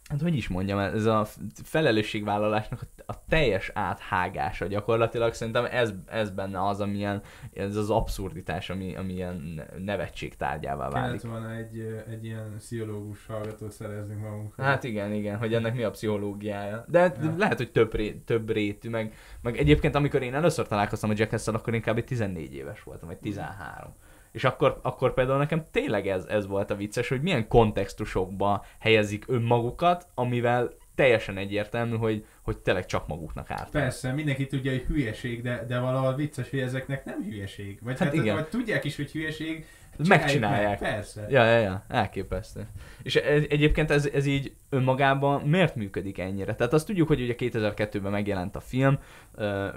hát 0.08 0.20
hogy 0.20 0.36
is 0.36 0.48
mondjam, 0.48 0.78
ez 0.78 1.04
a 1.04 1.26
felelősségvállalásnak 1.64 2.86
a 3.06 3.24
teljes 3.28 3.70
áthágása 3.74 4.66
gyakorlatilag 4.66 5.34
szerintem 5.34 5.64
ez, 5.64 5.92
ez 6.06 6.30
benne 6.30 6.66
az, 6.66 6.80
amilyen, 6.80 7.22
ez 7.54 7.76
az 7.76 7.90
abszurditás, 7.90 8.70
ami, 8.70 8.96
ami 8.96 9.12
ilyen 9.12 9.62
nevetség 9.78 10.36
tárgyává 10.36 10.88
válik. 10.88 11.20
Kellett 11.20 11.40
volna 11.40 11.56
egy, 11.56 12.02
egy 12.10 12.24
ilyen 12.24 12.54
pszichológus 12.58 13.26
hallgatót 13.26 13.72
szerezni 13.72 14.14
magunkra. 14.14 14.64
Hát 14.64 14.84
igen, 14.84 15.12
igen, 15.12 15.38
hogy 15.38 15.54
ennek 15.54 15.74
mi 15.74 15.82
a 15.82 15.90
pszichológiája. 15.90 16.84
De 16.88 17.14
ja. 17.22 17.34
lehet, 17.36 17.56
hogy 17.56 17.72
több, 17.72 17.94
ré, 17.94 18.12
több 18.12 18.50
rétű, 18.50 18.88
meg, 18.88 19.14
meg 19.42 19.56
egyébként 19.56 19.94
amikor 19.94 20.22
én 20.22 20.34
először 20.34 20.66
találkoztam 20.66 21.10
a 21.10 21.14
jackass 21.16 21.48
akkor 21.48 21.74
inkább 21.74 22.04
14 22.04 22.54
éves 22.54 22.82
voltam, 22.82 23.08
vagy 23.08 23.18
13. 23.18 23.94
És 24.32 24.44
akkor, 24.44 24.78
akkor 24.82 25.14
például 25.14 25.38
nekem 25.38 25.66
tényleg 25.70 26.08
ez, 26.08 26.24
ez 26.24 26.46
volt 26.46 26.70
a 26.70 26.76
vicces, 26.76 27.08
hogy 27.08 27.22
milyen 27.22 27.48
kontextusokba 27.48 28.64
helyezik 28.78 29.24
önmagukat, 29.28 30.06
amivel 30.14 30.70
teljesen 30.94 31.36
egyértelmű, 31.36 31.96
hogy, 31.96 32.24
hogy 32.42 32.58
tényleg 32.58 32.86
csak 32.86 33.06
maguknak 33.06 33.50
árt. 33.50 33.70
Persze, 33.70 34.12
mindenki 34.12 34.46
tudja, 34.46 34.70
hogy 34.70 34.82
hülyeség, 34.82 35.42
de, 35.42 35.64
de 35.68 35.78
valahol 35.78 36.14
vicces, 36.14 36.50
hogy 36.50 36.58
ezeknek 36.58 37.04
nem 37.04 37.22
hülyeség. 37.22 37.78
Vagy, 37.82 37.98
hát, 37.98 38.08
hát 38.08 38.16
igen. 38.16 38.34
vagy 38.34 38.48
tudják 38.48 38.84
is, 38.84 38.96
hogy 38.96 39.10
hülyeség, 39.10 39.66
megcsinálják. 40.08 40.80
Meg, 40.80 40.92
persze. 40.92 41.26
Ja, 41.28 41.44
ja, 41.44 41.58
ja, 41.58 41.84
elképesztő. 41.88 42.66
És 43.02 43.16
egyébként 43.16 43.90
ez, 43.90 44.06
ez 44.06 44.26
így 44.26 44.54
önmagában 44.68 45.42
miért 45.42 45.74
működik 45.74 46.18
ennyire? 46.18 46.54
Tehát 46.54 46.72
azt 46.72 46.86
tudjuk, 46.86 47.08
hogy 47.08 47.20
ugye 47.20 47.34
2002-ben 47.38 48.10
megjelent 48.10 48.56
a 48.56 48.60
film, 48.60 48.98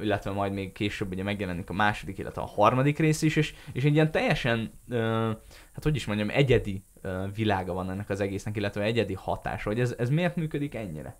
illetve 0.01 0.32
majd 0.32 0.53
még 0.53 0.72
később 0.72 1.12
ugye 1.12 1.24
megjelenik 1.24 1.70
a 1.70 1.74
második, 1.74 2.17
illetve 2.17 2.41
a 2.41 2.46
harmadik 2.46 3.00
rész 3.00 3.22
is, 3.22 3.36
és, 3.36 3.53
és 3.74 3.84
egy 3.84 3.94
ilyen 3.94 4.12
teljesen, 4.12 4.72
hát 5.74 5.84
hogy 5.84 5.96
is 5.96 6.05
mondjam, 6.05 6.29
egyedi 6.29 6.84
világa 7.36 7.74
van 7.74 7.89
ennek 7.89 8.10
az 8.10 8.20
egésznek, 8.20 8.58
illetve 8.58 8.82
egyedi 8.82 9.13
hatása, 9.13 9.70
hogy 9.70 9.79
ez, 9.79 9.96
ez 9.98 10.10
miért 10.10 10.36
működik 10.36 10.75
ennyire? 10.75 11.17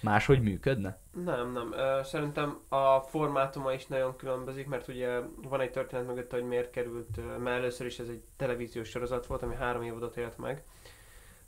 Máshogy 0.00 0.42
működne? 0.42 0.98
Nem, 1.24 1.52
nem. 1.52 1.74
Szerintem 2.02 2.58
a 2.68 3.00
formátuma 3.00 3.72
is 3.72 3.86
nagyon 3.86 4.16
különbözik, 4.16 4.66
mert 4.66 4.88
ugye 4.88 5.18
van 5.42 5.60
egy 5.60 5.70
történet 5.70 6.06
mögött, 6.06 6.30
hogy 6.30 6.44
miért 6.44 6.70
került, 6.70 7.38
mert 7.42 7.56
először 7.56 7.86
is 7.86 7.98
ez 7.98 8.08
egy 8.08 8.22
televíziós 8.36 8.88
sorozat 8.88 9.26
volt, 9.26 9.42
ami 9.42 9.54
három 9.54 9.82
évadot 9.82 10.16
élt 10.16 10.38
meg. 10.38 10.62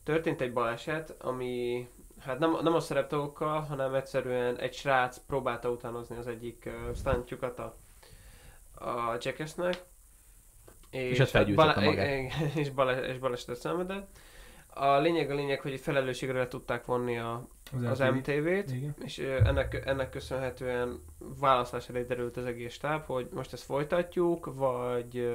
Történt 0.02 0.40
egy 0.40 0.52
baleset, 0.52 1.14
ami 1.18 1.88
hát 2.20 2.38
nem, 2.38 2.56
nem 2.62 2.74
a 2.74 2.80
szereptagokkal, 2.80 3.60
hanem 3.60 3.94
egyszerűen 3.94 4.58
egy 4.58 4.74
srác 4.74 5.18
próbálta 5.26 5.70
utánozni 5.70 6.16
az 6.16 6.26
egyik 6.26 6.70
stuntjukat 6.94 7.58
a, 7.58 7.76
a 8.84 9.16
Jackassnek. 9.20 9.82
És, 10.90 11.10
és 11.10 11.18
ezt 11.18 11.54
bale- 11.54 11.84
magát. 11.84 12.32
És, 12.54 12.70
bale- 12.70 13.06
és 13.06 13.18
balesetet 13.18 13.56
szenvedett. 13.56 14.18
A 14.80 14.99
lényeg 14.99 15.30
a 15.30 15.35
lényeg, 15.35 15.61
hogy 15.61 15.80
felelősségre 15.80 16.49
tudták 16.49 16.85
vonni 16.85 17.18
a 17.18 17.47
az 17.85 17.99
MTV. 17.99 18.14
MTV-t, 18.14 18.70
Igen. 18.70 18.94
és 19.04 19.18
ennek, 19.18 19.82
ennek 19.87 20.11
köszönhetően 20.11 21.02
választás 21.18 21.88
elé 21.88 22.02
derült 22.02 22.37
az 22.37 22.44
egész 22.44 22.73
stáb, 22.73 23.04
hogy 23.04 23.28
most 23.32 23.52
ezt 23.52 23.62
folytatjuk, 23.62 24.54
vagy 24.54 25.32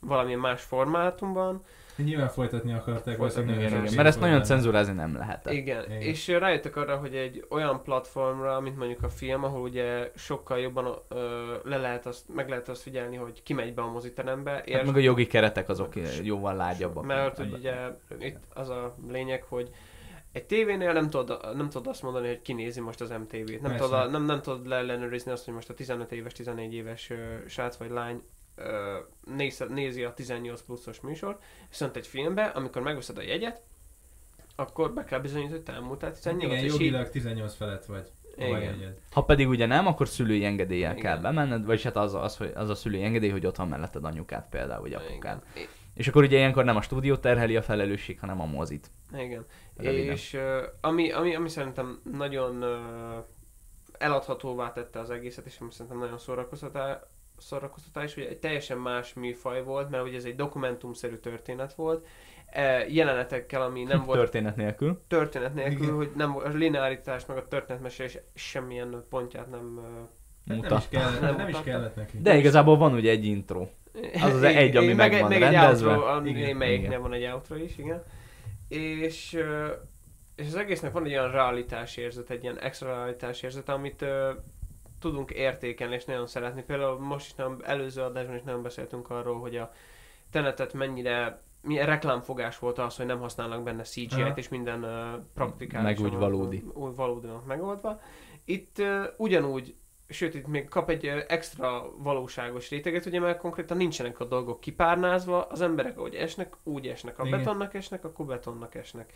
valamilyen 0.00 0.38
más 0.38 0.62
formátumban. 0.62 1.64
Nyilván 1.96 2.28
folytatni 2.28 2.72
akarták, 2.72 3.16
Folytatni, 3.16 3.52
Igen, 3.52 3.66
igen, 3.66 3.80
mert 3.94 4.08
ezt 4.08 4.20
nagyon 4.20 4.34
benne. 4.34 4.46
cenzúrázni 4.46 4.92
nem 4.94 5.16
lehetett. 5.16 5.52
Igen, 5.52 5.84
Igen. 5.84 6.00
és 6.00 6.28
rájöttek 6.28 6.76
arra, 6.76 6.96
hogy 6.96 7.14
egy 7.14 7.46
olyan 7.50 7.82
platformra, 7.82 8.60
mint 8.60 8.76
mondjuk 8.76 9.02
a 9.02 9.08
film, 9.08 9.44
ahol 9.44 9.60
ugye 9.60 10.10
sokkal 10.14 10.58
jobban 10.58 10.98
ö, 11.08 11.54
le 11.64 11.76
lehet 11.76 12.06
azt, 12.06 12.34
meg 12.34 12.48
lehet 12.48 12.68
azt 12.68 12.82
figyelni, 12.82 13.16
hogy 13.16 13.42
ki 13.42 13.52
megy 13.52 13.74
be 13.74 13.82
a 13.82 13.90
moziterembe, 13.90 14.50
Hát 14.50 14.84
meg 14.84 14.96
a 14.96 14.98
jogi 14.98 15.26
keretek 15.26 15.68
azok 15.68 15.92
jóval 16.22 16.54
lágyabbak. 16.54 17.04
Mert 17.04 17.36
hogy 17.36 17.52
ugye 17.52 17.74
itt 18.18 18.38
az 18.54 18.68
a 18.68 18.94
lényeg, 19.08 19.42
hogy 19.42 19.70
egy 20.32 20.44
tévénél 20.44 20.92
nem 20.92 21.10
tudod, 21.10 21.56
nem 21.56 21.68
tudod 21.68 21.86
azt 21.86 22.02
mondani, 22.02 22.26
hogy 22.26 22.42
kinézi 22.42 22.80
most 22.80 23.00
az 23.00 23.10
MTV-t. 23.10 23.60
Nem 23.60 23.76
tudod, 23.76 24.10
nem, 24.10 24.24
nem 24.24 24.40
tudod 24.42 24.66
leellenőrizni 24.66 25.32
azt, 25.32 25.44
hogy 25.44 25.54
most 25.54 25.70
a 25.70 25.74
15 25.74 26.12
éves, 26.12 26.32
14 26.32 26.74
éves 26.74 27.10
ö, 27.10 27.16
srác 27.48 27.76
vagy 27.76 27.90
lány 27.90 28.22
ö, 28.54 28.96
néz, 29.26 29.64
nézi 29.68 30.02
a 30.02 30.14
18 30.14 30.62
pluszos 30.62 31.00
műsort, 31.00 31.42
viszont 31.68 31.96
egy 31.96 32.06
filmbe, 32.06 32.44
amikor 32.44 32.82
megveszed 32.82 33.18
a 33.18 33.22
jegyet, 33.22 33.62
akkor 34.56 34.92
be 34.92 35.04
kell 35.04 35.20
bizonyítani, 35.20 35.54
hogy 35.54 35.64
te 35.64 35.72
elmúltál 35.72 36.12
18 36.12 36.52
Igen, 36.52 36.64
és 36.64 36.72
így, 36.72 36.80
jogilag 36.80 37.10
18 37.10 37.54
felett 37.54 37.84
vagy. 37.84 38.08
ha 38.38 38.44
Igen. 38.44 38.96
Ha 39.12 39.22
pedig 39.22 39.48
ugye 39.48 39.66
nem, 39.66 39.86
akkor 39.86 40.08
szülői 40.08 40.44
engedéllyel 40.44 40.90
Igen. 40.90 41.02
kell 41.02 41.18
bemenned, 41.18 41.64
vagyis 41.64 41.82
hát 41.82 41.96
az, 41.96 42.14
az, 42.14 42.36
hogy 42.36 42.52
az 42.54 42.70
a 42.70 42.74
szülői 42.74 43.02
engedély, 43.02 43.30
hogy 43.30 43.46
ott 43.46 43.56
van 43.56 43.68
melletted 43.68 44.04
anyukát 44.04 44.48
például, 44.50 44.80
vagy 44.80 44.92
apukád. 44.92 45.42
Igen. 45.54 45.68
És 45.94 46.08
akkor 46.08 46.22
ugye 46.22 46.36
ilyenkor 46.36 46.64
nem 46.64 46.76
a 46.76 46.82
stúdió 46.82 47.16
terheli 47.16 47.56
a 47.56 47.62
felelősség, 47.62 48.20
hanem 48.20 48.40
a 48.40 48.44
mozit. 48.44 48.90
Igen. 49.12 49.44
Röviden. 49.76 50.12
És 50.12 50.38
ami, 50.80 51.12
ami, 51.12 51.34
ami 51.34 51.48
szerintem 51.48 52.00
nagyon 52.12 52.64
eladhatóvá 53.98 54.72
tette 54.72 54.98
az 54.98 55.10
egészet, 55.10 55.46
és 55.46 55.58
ami 55.60 55.72
szerintem 55.72 55.98
nagyon 55.98 56.18
szórakoztatá, 56.18 57.00
szórakoztatás, 57.44 58.14
hogy 58.14 58.22
egy 58.22 58.38
teljesen 58.38 58.78
más 58.78 59.14
műfaj 59.14 59.62
volt, 59.62 59.90
mert 59.90 60.04
ugye 60.04 60.16
ez 60.16 60.24
egy 60.24 60.34
dokumentumszerű 60.36 61.14
történet 61.16 61.74
volt, 61.74 62.06
e, 62.46 62.86
jelenetekkel, 62.88 63.62
ami 63.62 63.82
nem 63.82 64.04
volt 64.04 64.18
Történet 64.18 64.56
nélkül. 64.56 65.00
történet 65.08 65.54
nélkül, 65.54 65.82
Igen. 65.82 65.94
hogy 65.94 66.10
nem 66.16 66.36
a 66.36 66.48
linearitás, 66.48 67.26
meg 67.26 67.36
a 67.36 67.48
történetmesélés 67.48 68.18
semmilyen 68.34 69.04
pontját 69.08 69.50
nem... 69.50 69.80
Hát 70.48 70.60
nem 70.60 70.78
is 70.78 70.88
kellett, 70.88 71.20
Nem 71.20 71.36
nem 71.36 71.48
is 71.48 71.54
mutatta. 71.54 71.70
kellett 71.70 71.96
neki. 71.96 72.18
De 72.20 72.36
igazából 72.36 72.76
van 72.76 72.92
ugye 72.94 73.10
egy 73.10 73.24
intro. 73.24 73.66
Az 74.22 74.34
az 74.34 74.42
egy, 74.42 74.76
ami 74.76 74.92
meg 74.92 75.20
van 75.20 75.28
meg 75.28 75.38
rendezve. 75.38 75.90
Egy 75.90 75.96
outro, 75.96 76.10
ami 76.10 76.30
Igen, 76.30 76.56
melyiknél 76.56 76.88
igen. 76.88 77.00
van 77.02 77.12
egy 77.12 77.24
outro 77.24 77.56
is, 77.56 77.78
igen. 77.78 78.02
És, 78.68 79.32
és 80.36 80.46
az 80.46 80.54
egésznek 80.56 80.92
van 80.92 81.04
egy 81.04 81.10
olyan 81.12 81.30
realitás 81.30 81.96
érzet, 81.96 82.30
egy 82.30 82.42
ilyen 82.42 82.60
extra 82.60 82.94
realitás 82.94 83.42
érzet, 83.42 83.68
amit 83.68 84.04
tudunk 85.04 85.30
értékelni 85.30 85.94
és 85.94 86.04
nagyon 86.04 86.26
szeretni. 86.26 86.62
Például 86.62 86.98
most 86.98 87.26
is 87.26 87.34
nem, 87.34 87.58
előző 87.62 88.02
adásban 88.02 88.36
is 88.36 88.42
nagyon 88.42 88.62
beszéltünk 88.62 89.10
arról, 89.10 89.40
hogy 89.40 89.56
a 89.56 89.72
tenetet 90.30 90.72
mennyire 90.72 91.42
milyen 91.62 91.86
reklámfogás 91.86 92.58
volt 92.58 92.78
az, 92.78 92.96
hogy 92.96 93.06
nem 93.06 93.20
használnak 93.20 93.62
benne 93.62 93.82
CGI-t, 93.82 94.36
és 94.36 94.48
minden 94.48 94.84
uh, 94.84 95.22
praktikális. 95.34 95.98
Meg 95.98 96.12
úgy 96.12 96.18
valódi. 96.18 96.64
Úgy 96.74 96.94
valódinak 96.94 97.46
megoldva. 97.46 98.00
Itt 98.44 98.78
uh, 98.78 99.04
ugyanúgy 99.16 99.74
sőt, 100.08 100.34
itt 100.34 100.46
még 100.46 100.68
kap 100.68 100.90
egy 100.90 101.06
ö, 101.06 101.20
extra 101.26 101.92
valóságos 101.98 102.70
réteget, 102.70 103.06
ugye 103.06 103.20
mert 103.20 103.38
konkrétan 103.38 103.76
nincsenek 103.76 104.20
a 104.20 104.24
dolgok 104.24 104.60
kipárnázva, 104.60 105.42
az 105.42 105.60
emberek 105.60 105.98
ahogy 105.98 106.14
esnek, 106.14 106.56
úgy 106.62 106.86
esnek. 106.86 107.16
Ha 107.16 107.26
Igen. 107.26 107.38
betonnak 107.38 107.74
esnek, 107.74 108.04
akkor 108.04 108.26
betonnak 108.26 108.74
esnek. 108.74 109.12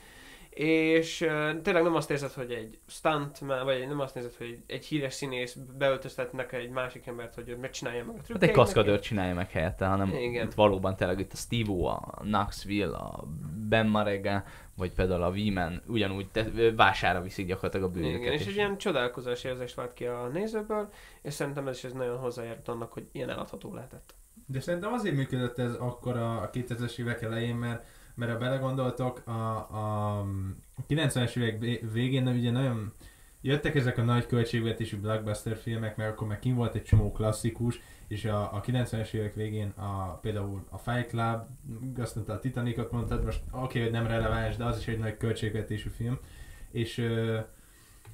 És 0.50 1.20
uh, 1.20 1.60
tényleg 1.62 1.82
nem 1.82 1.94
azt 1.94 2.10
érzed, 2.10 2.32
hogy 2.32 2.50
egy 2.50 2.78
stunt, 2.86 3.38
vagy 3.38 3.86
nem 3.88 4.00
azt 4.00 4.16
érzed, 4.16 4.34
hogy 4.34 4.46
egy, 4.46 4.62
egy 4.66 4.84
híres 4.84 5.14
színész 5.14 5.56
beöltöztetnek 5.78 6.52
egy 6.52 6.70
másik 6.70 7.06
embert, 7.06 7.34
hogy 7.34 7.56
megcsinálja 7.60 8.04
meg 8.04 8.16
a 8.16 8.32
Hát 8.32 8.42
egy 8.42 8.50
kaszkadőr 8.50 9.00
csinálja 9.00 9.34
meg 9.34 9.50
helyette, 9.50 9.86
hanem 9.86 10.14
Igen. 10.14 10.46
itt 10.46 10.54
valóban 10.54 10.96
tényleg 10.96 11.18
itt 11.18 11.32
a 11.32 11.36
Steve-O, 11.36 11.86
a 11.86 12.18
Knoxville, 12.20 12.96
a 12.96 13.24
Ben 13.68 13.86
Marega, 13.86 14.44
vagy 14.76 14.92
például 14.92 15.22
a 15.22 15.30
V-Man 15.30 15.82
ugyanúgy 15.86 16.28
te, 16.28 16.46
vására 16.76 17.22
viszik 17.22 17.46
gyakorlatilag 17.46 17.88
a 17.88 17.92
bőrüket. 17.92 18.20
Igen, 18.20 18.32
és 18.32 18.46
egy 18.46 18.54
ilyen 18.54 18.78
csodálkozás 18.78 19.44
érzést 19.44 19.74
vált 19.74 19.92
ki 19.92 20.04
a 20.04 20.28
nézőből, 20.32 20.88
és 21.22 21.34
szerintem 21.34 21.68
ez 21.68 21.76
is 21.76 21.84
ez 21.84 21.92
nagyon 21.92 22.18
hozzájárult 22.18 22.68
annak, 22.68 22.92
hogy 22.92 23.06
ilyen 23.12 23.30
eladható 23.30 23.74
lehetett. 23.74 24.14
De 24.46 24.60
szerintem 24.60 24.92
azért 24.92 25.14
működött 25.14 25.58
ez 25.58 25.74
akkor 25.74 26.16
a 26.16 26.50
2000-es 26.52 26.98
évek 26.98 27.22
elején, 27.22 27.54
mert, 27.54 27.86
mert 28.18 28.32
ha 28.32 28.38
belegondoltok, 28.38 29.22
a, 29.26 29.56
a 29.56 30.26
90-es 30.88 31.36
évek 31.36 31.58
vé- 31.60 31.84
végén 31.92 32.22
nem 32.22 32.36
ugye 32.36 32.50
nagyon 32.50 32.92
jöttek 33.40 33.74
ezek 33.74 33.98
a 33.98 34.02
nagy 34.02 34.26
költségvetésű 34.26 34.96
blockbuster 34.96 35.56
filmek, 35.56 35.96
mert 35.96 36.10
akkor 36.10 36.28
meg 36.28 36.38
kim 36.38 36.54
volt 36.54 36.74
egy 36.74 36.82
csomó 36.82 37.12
klasszikus, 37.12 37.80
és 38.08 38.24
a, 38.24 38.54
a 38.54 38.60
90-es 38.60 39.12
évek 39.12 39.34
végén 39.34 39.68
a, 39.68 40.18
például 40.20 40.64
a 40.70 40.78
Fight 40.78 41.06
Club, 41.06 41.42
azt 41.98 42.14
mondta 42.14 42.32
a 42.32 42.38
Titanicot 42.38 42.92
mondtad, 42.92 43.24
most 43.24 43.40
oké, 43.50 43.60
okay, 43.62 43.82
hogy 43.82 43.90
nem 43.90 44.06
releváns, 44.06 44.56
de 44.56 44.64
az 44.64 44.78
is 44.78 44.88
egy 44.88 44.98
nagy 44.98 45.16
költségvetésű 45.16 45.88
film, 45.88 46.18
és 46.70 47.08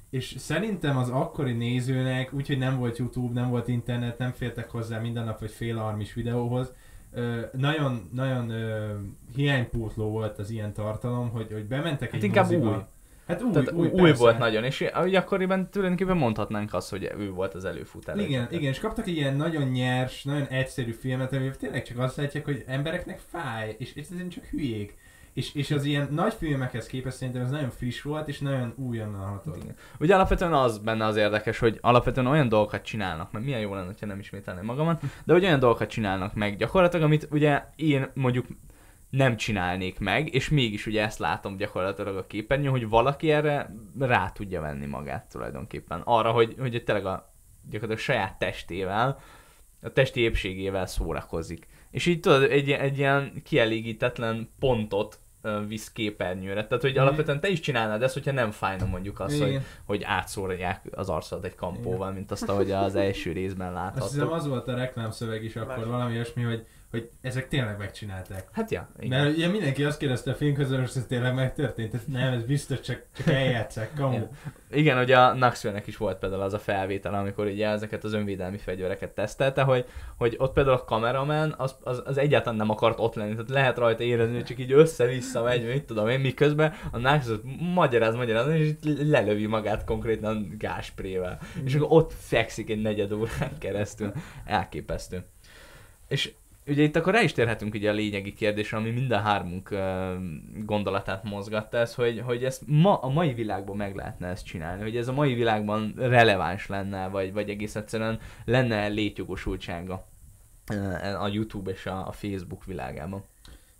és 0.09 0.35
szerintem 0.37 0.97
az 0.97 1.09
akkori 1.09 1.51
nézőnek, 1.51 2.33
úgyhogy 2.33 2.57
nem 2.57 2.77
volt 2.77 2.97
YouTube, 2.97 3.39
nem 3.39 3.49
volt 3.49 3.67
internet, 3.67 4.17
nem 4.17 4.31
fértek 4.31 4.69
hozzá 4.69 4.99
minden 4.99 5.25
nap 5.25 5.39
vagy 5.39 5.51
fél 5.51 5.77
armis 5.77 6.13
videóhoz, 6.13 6.73
nagyon, 7.51 8.09
nagyon 8.13 8.51
hiánypótló 9.35 10.09
volt 10.09 10.39
az 10.39 10.49
ilyen 10.49 10.73
tartalom, 10.73 11.29
hogy, 11.29 11.51
hogy 11.51 11.65
bementek 11.65 12.11
Hát 12.11 12.19
egy 12.19 12.23
inkább 12.23 12.43
moziba. 12.43 12.69
új. 12.69 12.81
Hát 13.27 13.41
új, 13.41 13.51
Tehát 13.51 13.71
új, 13.71 13.87
új 13.87 14.13
volt 14.13 14.37
nagyon, 14.37 14.63
és 14.63 14.85
ugye 15.03 15.17
akkoriban 15.19 15.69
tulajdonképpen 15.69 16.17
mondhatnánk 16.17 16.73
azt, 16.73 16.89
hogy 16.89 17.11
ő 17.17 17.29
volt 17.31 17.53
az 17.53 17.65
előfutár. 17.65 18.17
Igen, 18.17 18.47
igen, 18.51 18.71
és 18.71 18.79
kaptak 18.79 19.07
egy 19.07 19.15
ilyen 19.15 19.35
nagyon 19.35 19.67
nyers, 19.67 20.23
nagyon 20.23 20.45
egyszerű 20.47 20.91
filmet, 20.91 21.33
ami 21.33 21.51
tényleg 21.59 21.83
csak 21.83 21.99
azt 21.99 22.15
látják, 22.15 22.45
hogy 22.45 22.63
embereknek 22.67 23.19
fáj, 23.29 23.75
és 23.79 23.93
egyszerűen 23.95 24.29
csak 24.29 24.43
hülyék. 24.43 24.97
És, 25.35 25.53
és 25.53 25.71
az 25.71 25.83
ilyen 25.83 26.07
nagy 26.11 26.33
filmekhez 26.33 26.87
képest 26.87 27.17
szerintem 27.17 27.43
ez 27.43 27.49
nagyon 27.49 27.69
friss 27.69 28.01
volt, 28.01 28.27
és 28.27 28.39
nagyon 28.39 28.73
újonnan 28.75 29.27
hatott. 29.27 29.63
Igen. 29.63 29.75
Ugye 29.99 30.15
alapvetően 30.15 30.53
az 30.53 30.77
benne 30.77 31.05
az 31.05 31.15
érdekes, 31.15 31.59
hogy 31.59 31.77
alapvetően 31.81 32.27
olyan 32.27 32.49
dolgokat 32.49 32.81
csinálnak, 32.81 33.31
mert 33.31 33.45
milyen 33.45 33.59
jó 33.59 33.73
lenne, 33.73 33.93
ha 33.99 34.05
nem 34.05 34.19
ismételném 34.19 34.65
magamat, 34.65 35.01
de 35.23 35.33
hogy 35.33 35.43
olyan 35.43 35.59
dolgokat 35.59 35.89
csinálnak 35.89 36.33
meg 36.33 36.57
gyakorlatilag, 36.57 37.05
amit 37.05 37.27
ugye 37.31 37.63
én 37.75 38.11
mondjuk 38.13 38.45
nem 39.09 39.37
csinálnék 39.37 39.99
meg, 39.99 40.33
és 40.33 40.49
mégis 40.49 40.85
ugye 40.85 41.03
ezt 41.03 41.19
látom 41.19 41.57
gyakorlatilag 41.57 42.17
a 42.17 42.25
képernyőn, 42.27 42.71
hogy 42.71 42.89
valaki 42.89 43.31
erre 43.31 43.75
rá 43.99 44.29
tudja 44.29 44.61
venni 44.61 44.85
magát 44.85 45.29
tulajdonképpen. 45.29 46.01
Arra, 46.03 46.31
hogy, 46.31 46.55
hogy 46.59 46.83
tényleg 46.85 47.05
a 47.05 47.33
gyakorlatilag 47.63 47.99
saját 47.99 48.37
testével, 48.37 49.19
a 49.81 49.91
testi 49.91 50.19
épségével 50.21 50.85
szórakozik. 50.85 51.67
És 51.91 52.05
így 52.05 52.19
tudod, 52.19 52.43
egy, 52.43 52.71
egy 52.71 52.97
ilyen 52.97 53.41
kielégítetlen 53.43 54.49
pontot 54.59 55.19
visz 55.67 55.91
képernyőre. 55.91 56.65
Tehát, 56.67 56.83
hogy 56.83 56.91
Mhm. 56.93 57.01
alapvetően 57.01 57.39
te 57.39 57.47
is 57.47 57.59
csinálnád 57.59 58.01
ezt, 58.01 58.13
hogyha 58.13 58.31
nem 58.31 58.51
fájna 58.51 58.85
mondjuk 58.85 59.19
az, 59.19 59.39
hogy, 59.39 59.47
Igen. 59.47 59.63
hogy 59.85 60.03
átszórják 60.03 60.81
az 60.91 61.09
arcod 61.09 61.45
egy 61.45 61.55
kampóval, 61.55 62.11
mint 62.11 62.31
azt, 62.31 62.49
ahogy 62.49 62.71
az 62.71 62.95
első 62.95 63.31
részben 63.31 63.75
Azt 63.75 63.93
hiszem 63.93 64.19
láthattuk. 64.19 64.31
az 64.31 64.47
volt 64.47 64.67
a 64.67 64.75
reklámszöveg 64.75 65.43
is 65.43 65.55
akkor, 65.55 65.77
Más. 65.77 65.85
valami 65.85 66.13
olyasmi, 66.13 66.43
hogy, 66.43 66.65
hogy 66.95 67.09
ezek 67.21 67.47
tényleg 67.47 67.77
megcsinálták. 67.77 68.47
Hát 68.51 68.71
ja, 68.71 68.89
igen. 68.99 69.23
Mert 69.23 69.35
ugye 69.35 69.47
mindenki 69.47 69.83
azt 69.83 69.97
kérdezte 69.97 70.31
a 70.31 70.35
filmközönös, 70.35 70.93
hogy 70.93 71.01
ez 71.01 71.07
tényleg 71.07 71.33
megtörtént. 71.33 71.93
Ez 71.93 72.03
nem, 72.07 72.33
ez 72.33 72.43
biztos 72.43 72.79
csak, 72.79 73.03
csak 73.17 73.27
eljátszák, 73.27 73.91
kamu. 73.95 74.15
Igen. 74.15 74.29
Igen, 74.71 74.97
hogy 74.97 75.11
a 75.11 75.31
Knoxville-nek 75.31 75.87
is 75.87 75.97
volt 75.97 76.17
például 76.17 76.41
az 76.41 76.53
a 76.53 76.59
felvétel, 76.59 77.13
amikor 77.13 77.45
ugye 77.45 77.67
ezeket 77.67 78.03
az 78.03 78.13
önvédelmi 78.13 78.57
fegyvereket 78.57 79.09
tesztelte, 79.09 79.61
hogy, 79.61 79.85
hogy 80.17 80.35
ott 80.37 80.53
például 80.53 80.75
a 80.75 80.83
kameraman 80.83 81.53
az, 81.57 81.75
az, 81.83 82.01
az, 82.05 82.17
egyáltalán 82.17 82.57
nem 82.57 82.69
akart 82.69 82.99
ott 82.99 83.15
lenni, 83.15 83.31
tehát 83.31 83.49
lehet 83.49 83.77
rajta 83.77 84.03
érezni, 84.03 84.33
hogy 84.33 84.43
csak 84.43 84.59
így 84.59 84.71
össze-vissza 84.71 85.43
megy, 85.43 85.67
mit 85.67 85.85
tudom 85.85 86.07
én, 86.07 86.19
miközben 86.19 86.73
a 86.91 86.97
Knoxville 86.97 87.39
magyaráz, 87.73 88.15
magyaráz, 88.15 88.47
és 88.47 88.71
lelövi 88.83 89.45
magát 89.45 89.83
konkrétan 89.83 90.55
gásprével. 90.57 91.39
És 91.63 91.75
akkor 91.75 91.87
ott 91.89 92.13
fekszik 92.17 92.69
egy 92.69 92.81
negyed 92.81 93.11
órán 93.11 93.57
keresztül. 93.59 94.11
Elképesztő. 94.45 95.25
És 96.07 96.33
ugye 96.67 96.83
itt 96.83 96.95
akkor 96.95 97.13
rá 97.13 97.21
is 97.21 97.31
térhetünk 97.31 97.73
ugye 97.73 97.89
a 97.89 97.93
lényegi 97.93 98.33
kérdésre, 98.33 98.77
ami 98.77 98.89
minden 98.89 99.21
hármunk 99.21 99.71
ö, 99.71 100.15
gondolatát 100.65 101.23
mozgatta, 101.23 101.77
ez, 101.77 101.95
hogy, 101.95 102.21
hogy 102.25 102.43
ezt 102.43 102.63
ma, 102.65 102.95
a 102.97 103.09
mai 103.09 103.33
világban 103.33 103.77
meg 103.77 103.95
lehetne 103.95 104.27
ezt 104.27 104.45
csinálni, 104.45 104.81
hogy 104.81 104.97
ez 104.97 105.07
a 105.07 105.13
mai 105.13 105.33
világban 105.33 105.93
releváns 105.97 106.67
lenne, 106.67 107.07
vagy, 107.07 107.33
vagy 107.33 107.49
egész 107.49 107.75
egyszerűen 107.75 108.19
lenne 108.45 108.87
létjogosultsága 108.87 110.07
ö, 110.71 110.93
a 111.19 111.27
YouTube 111.27 111.71
és 111.71 111.85
a, 111.85 112.07
a 112.07 112.11
Facebook 112.11 112.65
világában. 112.65 113.23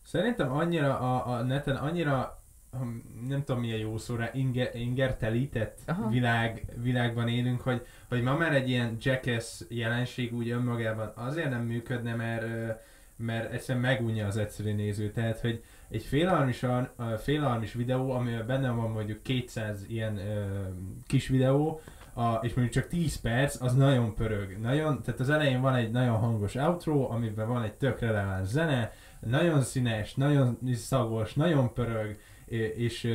Szerintem 0.02 0.52
annyira 0.52 1.00
a, 1.00 1.34
a 1.34 1.42
neten, 1.42 1.76
annyira 1.76 2.40
nem 3.28 3.44
tudom 3.44 3.62
milyen 3.62 3.80
jó 3.80 3.98
szóra, 3.98 4.30
inger, 4.34 4.76
ingertelített 4.76 5.80
Aha. 5.86 6.10
világ, 6.10 6.66
világban 6.82 7.28
élünk, 7.28 7.62
hogy, 7.62 7.86
hogy 8.10 8.22
ma 8.22 8.38
már 8.38 8.54
egy 8.54 8.70
ilyen 8.70 8.96
jackass 9.02 9.62
jelenség 9.70 10.34
úgy 10.34 10.50
önmagában 10.50 11.12
azért 11.16 11.50
nem 11.50 11.64
működne, 11.64 12.16
mert, 12.16 12.46
mert 13.18 13.54
egyszerűen 13.54 13.84
megunja 13.84 14.28
az 14.28 14.38
egyszerű 14.38 14.74
néző. 14.74 15.12
Tehát, 15.12 15.40
hogy 15.40 15.64
egy 15.90 16.04
félalmis, 16.04 16.66
félalmis 17.18 17.74
videó, 17.74 18.12
amiben 18.12 18.48
benne 18.48 18.70
van 18.70 18.92
mondjuk 18.92 19.24
200 19.24 19.86
ilyen 19.88 20.18
ö, 20.18 20.46
kis 21.08 21.28
videó, 21.28 21.82
a, 22.18 22.34
és 22.42 22.54
mondjuk 22.54 22.84
csak 22.84 22.88
10 22.88 23.16
perc, 23.16 23.62
az 23.62 23.76
nagyon 23.76 24.16
pörög. 24.16 24.58
Nagyon, 24.62 25.02
tehát 25.02 25.20
az 25.20 25.30
elején 25.30 25.62
van 25.62 25.76
egy 25.76 25.92
nagyon 25.92 26.16
hangos 26.16 26.56
outro, 26.56 27.10
amiben 27.10 27.48
van 27.48 27.64
egy 27.64 27.74
tök 27.74 28.00
releváns 28.00 28.48
zene, 28.48 28.92
nagyon 29.20 29.62
színes, 29.62 30.14
nagyon 30.14 30.58
szagos, 30.74 31.34
nagyon 31.34 31.74
pörög, 31.74 32.18
és, 32.46 33.14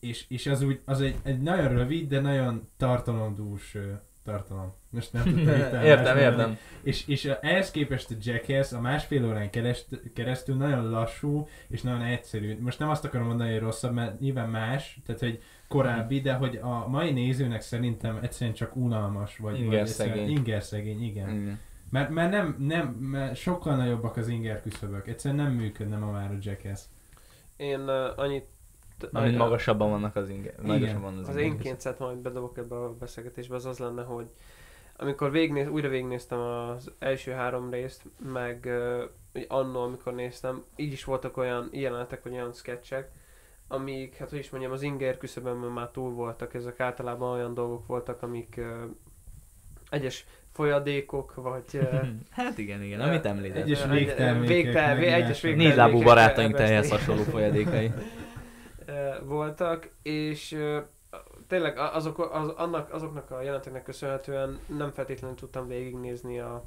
és, 0.00 0.24
és, 0.28 0.46
az, 0.46 0.62
úgy, 0.62 0.80
az 0.84 1.00
egy, 1.00 1.16
egy 1.22 1.40
nagyon 1.42 1.68
rövid, 1.68 2.08
de 2.08 2.20
nagyon 2.20 2.68
tartalomdús 2.76 3.76
tartalom. 4.24 4.74
Most 4.90 5.12
nem 5.12 5.22
tudtam 5.22 5.54
értem, 5.60 5.86
mondani. 5.86 6.20
értem. 6.20 6.56
És, 6.82 7.06
és 7.08 7.24
a- 7.24 7.38
ehhez 7.42 7.70
képest 7.70 8.10
a 8.10 8.14
Jackass 8.20 8.72
a 8.72 8.80
másfél 8.80 9.26
órán 9.26 9.50
kerest, 9.50 9.86
keresztül 10.14 10.56
nagyon 10.56 10.90
lassú 10.90 11.46
és 11.68 11.82
nagyon 11.82 12.02
egyszerű. 12.02 12.58
Most 12.60 12.78
nem 12.78 12.88
azt 12.88 13.04
akarom 13.04 13.26
mondani, 13.26 13.50
hogy 13.52 13.60
rosszabb, 13.60 13.92
mert 13.92 14.20
nyilván 14.20 14.48
más, 14.50 15.00
tehát 15.06 15.20
hogy 15.20 15.42
korábbi, 15.68 16.20
de 16.20 16.32
hogy 16.32 16.58
a 16.62 16.88
mai 16.88 17.10
nézőnek 17.12 17.60
szerintem 17.60 18.18
egyszerűen 18.22 18.54
csak 18.54 18.76
unalmas, 18.76 19.36
vagy, 19.36 19.60
Ingerszegény. 19.60 20.30
ingerszegény, 20.30 21.02
igen. 21.02 21.28
Igen. 21.28 21.58
Mert, 21.90 22.10
mert, 22.10 22.30
nem, 22.30 22.56
nem, 22.58 22.86
mert 22.88 23.36
sokkal 23.36 23.76
nagyobbak 23.76 24.16
az 24.16 24.28
inger 24.28 24.62
küszöbök, 24.62 25.08
egyszerűen 25.08 25.44
nem 25.44 25.52
működne 25.52 25.96
ma 25.96 26.10
már 26.10 26.30
a 26.30 26.36
Jackass. 26.40 26.80
Én 27.56 27.80
uh, 27.80 28.18
annyit... 28.18 28.46
Amint 29.12 29.36
magasabban 29.36 29.90
vannak 29.90 30.16
az 30.16 30.28
inge. 30.28 30.54
Magasabban 30.62 31.02
van 31.02 31.18
az, 31.18 31.28
Az 31.28 31.36
én 31.36 31.58
kényszert 31.58 31.98
majd 31.98 32.16
bedobok 32.18 32.58
ebbe 32.58 32.74
a 32.76 32.94
beszélgetésbe, 32.94 33.54
az 33.54 33.66
az 33.66 33.78
lenne, 33.78 34.02
hogy 34.02 34.26
amikor 34.96 35.30
végnéz, 35.30 35.68
újra 35.68 35.88
végignéztem 35.88 36.38
az 36.40 36.90
első 36.98 37.32
három 37.32 37.70
részt, 37.70 38.02
meg 38.32 38.68
uh, 39.34 39.44
annó, 39.48 39.80
amikor 39.82 40.14
néztem, 40.14 40.64
így 40.76 40.92
is 40.92 41.04
voltak 41.04 41.36
olyan 41.36 41.68
jelenetek, 41.72 42.22
vagy 42.22 42.32
olyan 42.32 42.52
sketchek, 42.52 43.10
amik, 43.68 44.16
hát 44.16 44.30
hogy 44.30 44.38
is 44.38 44.50
mondjam, 44.50 44.72
az 44.72 44.82
inger 44.82 45.16
küszöbön 45.18 45.56
már 45.56 45.88
túl 45.90 46.10
voltak, 46.12 46.54
ezek 46.54 46.80
általában 46.80 47.32
olyan 47.32 47.54
dolgok 47.54 47.86
voltak, 47.86 48.22
amik 48.22 48.54
uh, 48.58 48.64
egyes 49.90 50.26
folyadékok, 50.52 51.34
vagy 51.34 51.64
uh, 51.74 52.06
Hát 52.30 52.58
igen, 52.58 52.82
igen, 52.82 53.00
amit 53.00 53.24
említett. 53.24 53.62
Egyes 53.62 53.82
Egy- 53.82 53.90
végtermékek, 53.90 54.48
végtel- 54.48 54.86
meg 54.86 54.98
vé- 54.98 55.12
egyes 55.12 55.26
ilyesmi. 55.26 55.48
végtel- 55.48 55.66
Négylábú 55.66 55.88
termékek 55.90 56.06
barátaink 56.14 56.52
elveszték. 56.54 56.66
teljes 56.80 56.90
hasonló 56.90 57.22
folyadékai. 57.22 57.86
ö, 57.86 57.90
voltak, 59.24 59.90
és 60.02 60.58
tényleg 61.46 61.78
azok, 61.78 62.18
az, 62.18 62.48
annak, 62.48 62.92
azoknak 62.92 63.30
a 63.30 63.40
jeleneteknek 63.40 63.82
köszönhetően 63.82 64.58
nem 64.66 64.92
feltétlenül 64.92 65.36
tudtam 65.36 65.66
végignézni 65.66 66.40
a, 66.40 66.64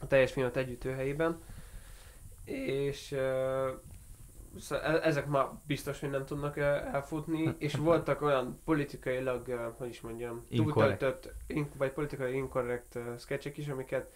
a 0.00 0.06
teljes 0.06 0.32
filmet 0.32 0.56
együttőhelyében, 0.56 1.40
és 2.44 3.12
ö, 3.12 3.70
szó- 4.58 4.76
e- 4.82 5.00
ezek 5.02 5.26
már 5.26 5.46
biztos, 5.66 6.00
hogy 6.00 6.10
nem 6.10 6.24
tudnak 6.24 6.56
elfutni, 6.56 7.54
és 7.58 7.74
voltak 7.88 8.22
olyan 8.22 8.60
politikailag, 8.64 9.72
hogy 9.78 9.88
is 9.88 10.00
mondjam, 10.00 10.46
túltöltött, 10.56 11.32
in, 11.46 11.68
vagy 11.76 11.90
politikai 11.90 12.34
inkorrekt 12.34 12.98
sketchek 13.18 13.56
is, 13.56 13.68
amiket 13.68 14.12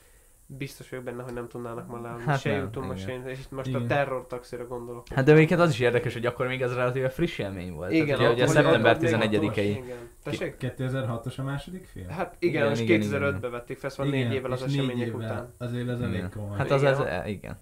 biztos 0.47 0.88
vagyok 0.88 1.05
benne, 1.05 1.23
hogy 1.23 1.33
nem 1.33 1.49
tudnának 1.49 1.87
ma 1.88 2.00
leállni. 2.00 2.23
Hát 2.23 2.41
se 2.41 2.69
nem, 2.75 2.85
igen. 2.85 2.97
se, 2.97 3.31
és 3.31 3.38
itt 3.38 3.50
most 3.50 3.67
Igen. 3.67 3.83
a 3.83 3.87
terror 3.87 4.26
taxira 4.26 4.67
gondolok. 4.67 5.07
Hát 5.15 5.25
de 5.25 5.33
melyiket 5.33 5.61
az 5.61 5.71
is 5.71 5.81
érdekes, 5.81 6.12
hogy 6.12 6.26
akkor 6.26 6.47
még 6.47 6.62
ez 6.62 6.75
relatíve 6.75 7.09
friss 7.09 7.38
élmény 7.38 7.73
volt. 7.73 7.93
Igen, 7.93 8.07
Tehát, 8.07 8.33
ugye, 8.33 8.45
ugye 8.45 8.53
szeptember 8.53 8.95
ott 8.95 9.00
még 9.03 9.12
11-i. 9.12 9.57
Igen. 9.57 9.97
Tessék? 10.23 10.57
2006-os 10.61 11.38
a 11.38 11.43
második 11.43 11.85
film? 11.85 12.09
Hát 12.09 12.37
igen, 12.38 12.62
Igen, 12.62 12.73
és 12.73 12.81
igen, 12.81 13.00
igen, 13.00 13.35
2005-ben 13.35 13.50
vették 13.50 13.79
fel, 13.79 13.91
szóval 13.91 14.12
négy 14.12 14.33
évvel 14.33 14.53
az 14.53 14.62
események 14.62 15.15
után. 15.15 15.55
Azért 15.59 15.88
az 15.88 16.00
elég 16.00 16.29
komoly. 16.35 16.57
Hát 16.57 16.71
az, 16.71 16.83
ez, 16.83 16.99
e, 16.99 17.29
igen. 17.29 17.59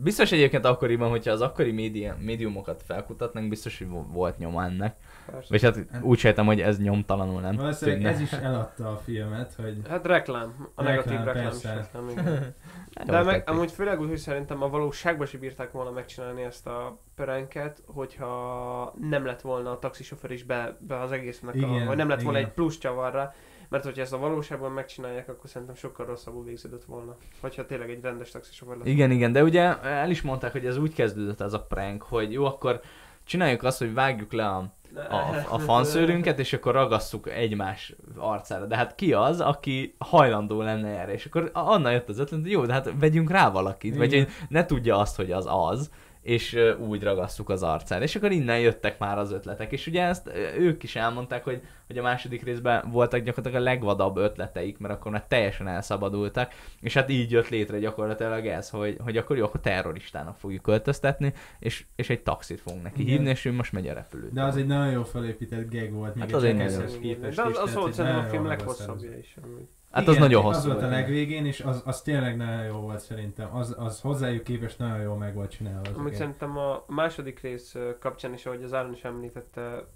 Biztos 0.00 0.32
egyébként 0.32 0.64
akkoriban, 0.64 1.10
hogyha 1.10 1.30
az 1.32 1.40
akkori 1.40 1.72
média, 1.72 2.16
médiumokat 2.20 2.82
felkutatnánk, 2.86 3.48
biztos, 3.48 3.78
hogy 3.78 3.88
vo- 3.88 4.06
volt 4.12 4.38
nyoma 4.38 4.64
ennek. 4.64 4.96
Persze. 5.30 5.46
Vagy 5.50 5.62
hát 5.62 6.02
úgy 6.02 6.18
sejtem, 6.18 6.46
hogy 6.46 6.60
ez 6.60 6.78
nyomtalanul 6.78 7.40
nem 7.40 7.56
Valószínűleg 7.56 8.00
tűnne. 8.00 8.12
ez 8.14 8.20
is 8.20 8.32
eladta 8.32 8.88
a 8.90 8.96
filmet, 8.96 9.54
hogy 9.54 9.76
Hát 9.88 10.06
reklám, 10.06 10.68
a 10.74 10.82
negatív 10.82 11.10
Reklám, 11.12 11.24
reklám, 11.26 11.44
persze. 11.44 11.68
is 11.68 11.74
reklám, 11.74 12.08
igen. 12.08 12.54
De 13.06 13.12
Jól 13.16 13.24
meg, 13.24 13.48
amúgy 13.48 13.72
főleg 13.72 14.00
úgy, 14.00 14.08
hogy 14.08 14.16
szerintem 14.18 14.62
a 14.62 14.68
valóságban 14.68 15.26
is 15.26 15.38
bírták 15.38 15.72
volna 15.72 15.90
megcsinálni 15.90 16.42
ezt 16.42 16.66
a 16.66 16.98
pöránket, 17.14 17.82
hogyha 17.86 18.94
nem 19.00 19.26
lett 19.26 19.40
volna 19.40 19.70
a 19.70 19.78
taxisofőr 19.78 20.30
is 20.30 20.42
be, 20.44 20.76
be 20.80 21.00
az 21.00 21.12
egésznek, 21.12 21.54
a, 21.54 21.58
Igen, 21.58 21.86
vagy 21.86 21.96
nem 21.96 22.08
lett 22.08 22.22
volna 22.22 22.38
igen. 22.38 22.50
egy 22.50 22.54
plusz 22.56 22.78
csavarra, 22.78 23.34
mert 23.68 23.84
hogyha 23.84 24.02
ezt 24.02 24.12
a 24.12 24.18
valóságban 24.18 24.72
megcsinálják, 24.72 25.28
akkor 25.28 25.50
szerintem 25.50 25.76
sokkal 25.76 26.06
rosszabbul 26.06 26.44
végződött 26.44 26.84
volna. 26.84 27.16
Hogyha 27.40 27.66
tényleg 27.66 27.90
egy 27.90 28.02
rendes 28.02 28.30
taxisofőr 28.30 28.76
lett. 28.76 28.86
Igen, 28.86 29.10
igen, 29.10 29.32
de 29.32 29.42
ugye 29.42 29.82
el 29.82 30.10
is 30.10 30.22
mondták, 30.22 30.52
hogy 30.52 30.66
ez 30.66 30.76
úgy 30.76 30.94
kezdődött 30.94 31.40
ez 31.40 31.52
a 31.52 31.62
prank, 31.62 32.02
hogy 32.02 32.32
jó, 32.32 32.44
akkor 32.44 32.80
csináljuk 33.24 33.62
azt, 33.62 33.78
hogy 33.78 33.94
vágjuk 33.94 34.32
le 34.32 34.46
a, 34.46 34.72
a, 34.94 35.46
a 35.50 35.58
fanszőrünket, 35.58 36.38
és 36.38 36.52
akkor 36.52 36.72
ragasszuk 36.72 37.30
egymás 37.30 37.94
arcára. 38.16 38.66
De 38.66 38.76
hát 38.76 38.94
ki 38.94 39.12
az, 39.12 39.40
aki 39.40 39.94
hajlandó 39.98 40.62
lenne 40.62 40.88
erre? 40.88 41.12
És 41.12 41.26
akkor 41.26 41.50
annak 41.52 41.92
jött 41.92 42.08
az 42.08 42.18
ötlet, 42.18 42.40
hogy 42.40 42.50
jó, 42.50 42.66
de 42.66 42.72
hát 42.72 42.92
vegyünk 42.98 43.30
rá 43.30 43.50
valakit, 43.50 43.96
vagy 43.96 44.12
Igen. 44.12 44.24
hogy 44.24 44.32
ne 44.48 44.64
tudja 44.64 44.96
azt, 44.96 45.16
hogy 45.16 45.32
az 45.32 45.46
az, 45.48 45.90
és 46.28 46.58
úgy 46.78 47.02
ragasszuk 47.02 47.48
az 47.50 47.62
arcára. 47.62 48.02
És 48.04 48.16
akkor 48.16 48.32
innen 48.32 48.60
jöttek 48.60 48.98
már 48.98 49.18
az 49.18 49.32
ötletek. 49.32 49.72
És 49.72 49.86
ugye 49.86 50.02
ezt 50.02 50.30
ők 50.58 50.82
is 50.82 50.96
elmondták, 50.96 51.44
hogy, 51.44 51.60
hogy 51.86 51.98
a 51.98 52.02
második 52.02 52.42
részben 52.42 52.90
voltak 52.90 53.20
gyakorlatilag 53.20 53.66
a 53.66 53.70
legvadabb 53.70 54.16
ötleteik, 54.16 54.78
mert 54.78 54.94
akkor 54.94 55.12
már 55.12 55.24
teljesen 55.28 55.68
elszabadultak, 55.68 56.52
és 56.80 56.94
hát 56.94 57.10
így 57.10 57.30
jött 57.30 57.48
létre 57.48 57.78
gyakorlatilag 57.78 58.46
ez, 58.46 58.70
hogy, 58.70 58.96
hogy 59.04 59.16
akkor 59.16 59.36
jó, 59.36 59.44
akkor 59.44 59.60
terroristának 59.60 60.36
fogjuk 60.38 60.62
költöztetni, 60.62 61.32
és, 61.58 61.84
és 61.96 62.10
egy 62.10 62.22
taxit 62.22 62.60
fogunk 62.60 62.82
neki 62.82 63.00
Igen. 63.02 63.14
hívni, 63.14 63.30
és 63.30 63.44
ő 63.44 63.52
most 63.52 63.72
megy 63.72 63.88
a 63.88 63.92
repülőt. 63.94 64.32
de 64.32 64.42
az 64.42 64.56
egy 64.56 64.66
nagyon 64.66 64.92
jó 64.92 65.04
felépített 65.04 65.70
gag 65.70 65.92
volt, 65.92 66.14
még 66.14 66.30
Hát 66.30 66.42
egy 66.42 66.60
az 66.60 66.78
egy 66.78 66.98
képest 67.00 67.36
De 67.36 67.42
az, 67.42 67.58
az 67.58 67.74
volt 67.74 67.92
szerintem 67.92 68.24
a 68.24 68.28
film 68.28 68.42
jól 68.42 68.50
leghosszabbja 68.50 69.18
is. 69.18 69.36
amúgy. 69.44 69.68
Hát 69.90 70.02
Igen, 70.02 70.14
az 70.14 70.20
nagyon 70.20 70.44
Az 70.44 70.54
hosszú 70.54 70.68
volt 70.68 70.82
a 70.82 70.88
legvégén, 70.88 71.46
és 71.46 71.60
az, 71.60 71.82
az 71.84 72.02
tényleg 72.02 72.36
nagyon 72.36 72.64
jó 72.64 72.74
volt 72.74 73.00
szerintem. 73.00 73.54
Az, 73.54 73.74
az 73.78 74.00
hozzájuk 74.00 74.44
képest 74.44 74.78
nagyon 74.78 75.00
jól 75.00 75.16
meg 75.16 75.34
volt 75.34 75.50
csinálva. 75.50 75.90
az 75.90 75.96
Amúgy 75.96 76.14
szerintem 76.14 76.58
a 76.58 76.84
második 76.86 77.40
rész 77.40 77.76
kapcsán 78.00 78.32
is, 78.32 78.46
ahogy 78.46 78.62
az 78.62 78.72
Áron 78.72 78.92
is 78.92 79.04
említette, 79.04 79.86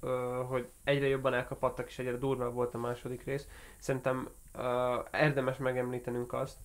hogy 0.49 0.69
egyre 0.85 1.07
jobban 1.07 1.35
elkapadtak, 1.35 1.89
és 1.89 1.99
egyre 1.99 2.17
durvább 2.17 2.55
volt 2.55 2.75
a 2.75 2.79
második 2.79 3.25
rész. 3.25 3.47
Szerintem 3.79 4.29
érdemes 5.13 5.57
megemlítenünk 5.57 6.33
azt, 6.33 6.57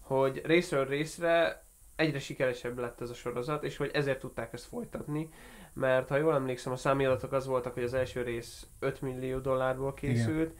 hogy 0.00 0.42
részről 0.44 0.86
részre 0.86 1.64
egyre 1.96 2.18
sikeresebb 2.18 2.78
lett 2.78 3.00
ez 3.00 3.10
a 3.10 3.14
sorozat, 3.14 3.64
és 3.64 3.76
hogy 3.76 3.90
ezért 3.92 4.18
tudták 4.18 4.52
ezt 4.52 4.64
folytatni, 4.64 5.28
mert 5.72 6.08
ha 6.08 6.16
jól 6.16 6.34
emlékszem, 6.34 6.72
a 6.72 6.76
számjadatok 6.76 7.32
az 7.32 7.46
voltak, 7.46 7.74
hogy 7.74 7.82
az 7.82 7.94
első 7.94 8.22
rész 8.22 8.66
5 8.78 9.00
millió 9.00 9.38
dollárból 9.38 9.94
készült, 9.94 10.54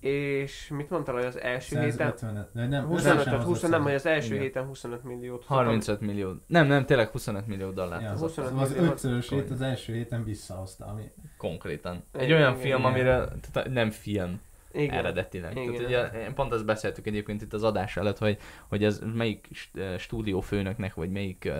és 0.00 0.68
mit 0.68 0.90
mondtál, 0.90 1.14
hogy 1.14 1.24
az 1.24 1.40
első 1.40 1.80
héten 1.80 1.90
150 1.90 2.48
de 2.52 2.66
nem, 2.66 2.84
25, 2.86 3.22
sem 3.22 3.34
20, 3.34 3.44
hozott 3.44 3.70
nem, 3.70 3.82
hogy 3.82 3.94
az 3.94 4.06
első 4.06 4.28
Igen. 4.28 4.42
héten 4.42 4.66
25 4.66 5.04
milliót. 5.04 5.44
35 5.44 6.00
millió. 6.00 6.32
Nem, 6.46 6.66
nem, 6.66 6.86
tényleg 6.86 7.08
25 7.08 7.46
millió 7.46 7.70
dollár. 7.70 8.00
Ja, 8.00 8.10
az, 8.10 8.22
az, 8.22 8.34
25 8.34 8.60
az 8.60 8.72
millió. 8.72 8.90
ötszörösét 8.90 9.50
az 9.50 9.60
első 9.60 9.92
héten 9.92 10.24
visszahozta, 10.24 10.86
ami 10.86 11.02
konkrétan. 11.38 12.04
Egy 12.12 12.22
Igen, 12.22 12.36
olyan 12.36 12.50
igen, 12.50 12.62
film, 12.62 12.78
igen. 12.78 12.90
amire 12.90 13.28
tehát 13.52 13.70
nem 13.70 13.90
film 13.90 14.40
Igen. 14.72 14.98
eredetileg. 14.98 15.56
Igen. 15.56 15.72
Tehát 15.72 16.12
ugye, 16.12 16.32
pont 16.32 16.52
ezt 16.52 16.64
beszéltük 16.64 17.06
egyébként 17.06 17.42
itt 17.42 17.52
az 17.52 17.62
adás 17.62 17.96
előtt, 17.96 18.18
hogy, 18.18 18.38
hogy 18.68 18.84
ez 18.84 19.00
melyik 19.14 19.48
st- 19.52 19.98
stúdiófőnöknek, 19.98 20.94
vagy 20.94 21.10
melyik 21.10 21.52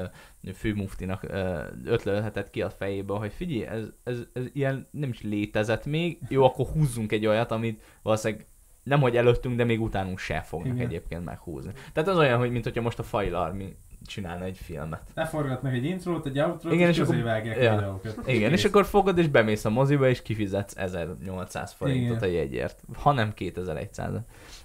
uh, 0.45 0.55
főmuftinak 0.55 1.23
uh, 1.23 1.59
ötlölhetett 1.85 2.51
ki 2.51 2.63
a 2.63 2.71
fejébe, 2.71 3.15
hogy 3.15 3.33
figyelj, 3.33 3.67
ez, 3.67 3.85
ez, 4.05 4.19
ez 4.33 4.45
ilyen 4.53 4.89
nem 4.91 5.09
is 5.09 5.23
létezett 5.23 5.87
még, 5.87 6.19
jó, 6.29 6.45
akkor 6.45 6.67
húzzunk 6.67 7.13
egy 7.13 7.27
olyat, 7.27 7.51
amit 7.51 7.83
valószínűleg 8.03 8.47
nem 8.83 9.01
hogy 9.01 9.17
előttünk, 9.17 9.57
de 9.57 9.65
még 9.65 9.81
utánunk 9.81 10.19
se 10.19 10.41
fognak 10.41 10.75
Igen. 10.75 10.87
egyébként 10.87 11.25
meghúzni. 11.25 11.73
Tehát 11.93 12.09
az 12.09 12.17
olyan, 12.17 12.39
hogy 12.39 12.51
mint 12.51 12.65
hogyha 12.65 12.83
most 12.83 12.99
a 12.99 13.03
File 13.03 13.39
Army 13.39 13.77
csinálna 14.07 14.45
egy 14.45 14.59
filmet. 14.59 15.03
leforgat 15.15 15.63
meg 15.63 15.75
egy 15.75 15.85
intrót, 15.85 16.27
egy 16.27 16.39
outrót, 16.39 16.73
Igen, 16.73 16.89
és, 16.89 16.97
és 16.97 17.03
akkor- 17.03 17.23
vágják 17.23 17.63
ja. 17.63 17.75
videókat. 17.75 18.29
Igen, 18.29 18.53
és 18.53 18.65
akkor 18.65 18.85
fogod 18.85 19.19
és 19.19 19.29
bemész 19.29 19.65
a 19.65 19.71
moziba, 19.71 20.09
és 20.09 20.23
kifizetsz 20.23 20.77
1800 20.77 21.73
forintot 21.73 22.17
Igen. 22.17 22.29
a 22.29 22.33
jegyért, 22.33 22.83
ha 22.95 23.13
nem 23.13 23.35
2100 23.35 24.13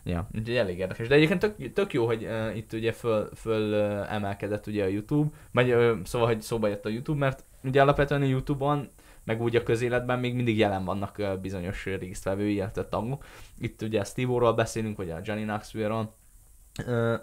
Ja, 0.04 0.28
úgyhogy 0.36 0.56
elég 0.56 0.78
érdekes. 0.78 1.08
De 1.08 1.16
egyébként 1.16 1.40
tök, 1.40 1.74
tök 1.74 1.94
jó, 1.94 2.06
hogy 2.06 2.24
uh, 2.24 2.58
itt 2.58 2.74
ugye 2.74 2.92
föl, 2.92 3.30
föl 3.36 3.74
uh, 3.74 4.14
emelkedett 4.14 4.68
ugye 4.68 4.84
a 4.84 4.88
YouTube, 4.88 5.30
vagy 5.52 5.74
uh, 5.74 5.98
szóval, 6.04 6.28
hogy 6.28 6.42
szóba 6.42 6.68
jött 6.68 6.86
a 6.86 6.90
YouTube, 6.90 7.20
mert 7.20 7.44
ugye 7.64 7.82
alapvetően 7.82 8.22
a 8.22 8.26
YouTube-on 8.26 8.90
meg 9.24 9.42
úgy 9.42 9.56
a 9.56 9.64
közéletben 9.64 10.20
még 10.20 10.36
mindig 10.36 10.58
jelen 10.58 10.86
vannak 10.86 11.16
uh, 11.20 11.38
bizonyos 11.38 11.86
résztvevői, 11.86 12.54
illetve 12.54 12.86
tagok. 12.86 13.26
Itt 13.60 13.82
ugye 13.82 14.04
Steve-ról 14.04 14.54
beszélünk, 14.54 14.98
vagy 14.98 15.10
a 15.10 15.20
Johnny 15.24 15.44
Knoxville-ról. 15.44 16.14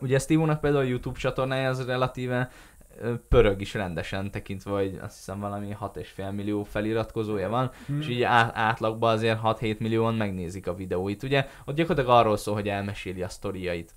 Ugye 0.01 0.19
Steve-nak 0.19 0.61
például 0.61 0.85
a 0.85 0.89
YouTube 0.89 1.19
csatornája 1.19 1.69
az 1.69 1.87
relatíve 1.87 2.51
pörög 3.29 3.61
is 3.61 3.75
rendesen 3.75 4.31
tekintve, 4.31 4.71
hogy 4.71 4.99
azt 5.03 5.17
hiszem 5.17 5.41
valami 5.41 5.77
6,5 5.81 6.33
millió 6.35 6.63
feliratkozója 6.63 7.49
van, 7.49 7.71
Hm. 7.87 8.01
és 8.01 8.09
így 8.09 8.23
á- 8.23 8.57
átlagban 8.57 9.13
azért 9.13 9.39
6-7 9.43 9.79
millióan 9.79 10.15
megnézik 10.15 10.67
a 10.67 10.75
videóit. 10.75 11.23
Ugye 11.23 11.47
ott 11.65 11.75
gyakorlatilag 11.77 12.19
arról 12.19 12.37
szól, 12.37 12.55
hogy 12.55 12.69
elmeséli 12.69 13.23
a 13.23 13.29
sztoriait 13.29 13.95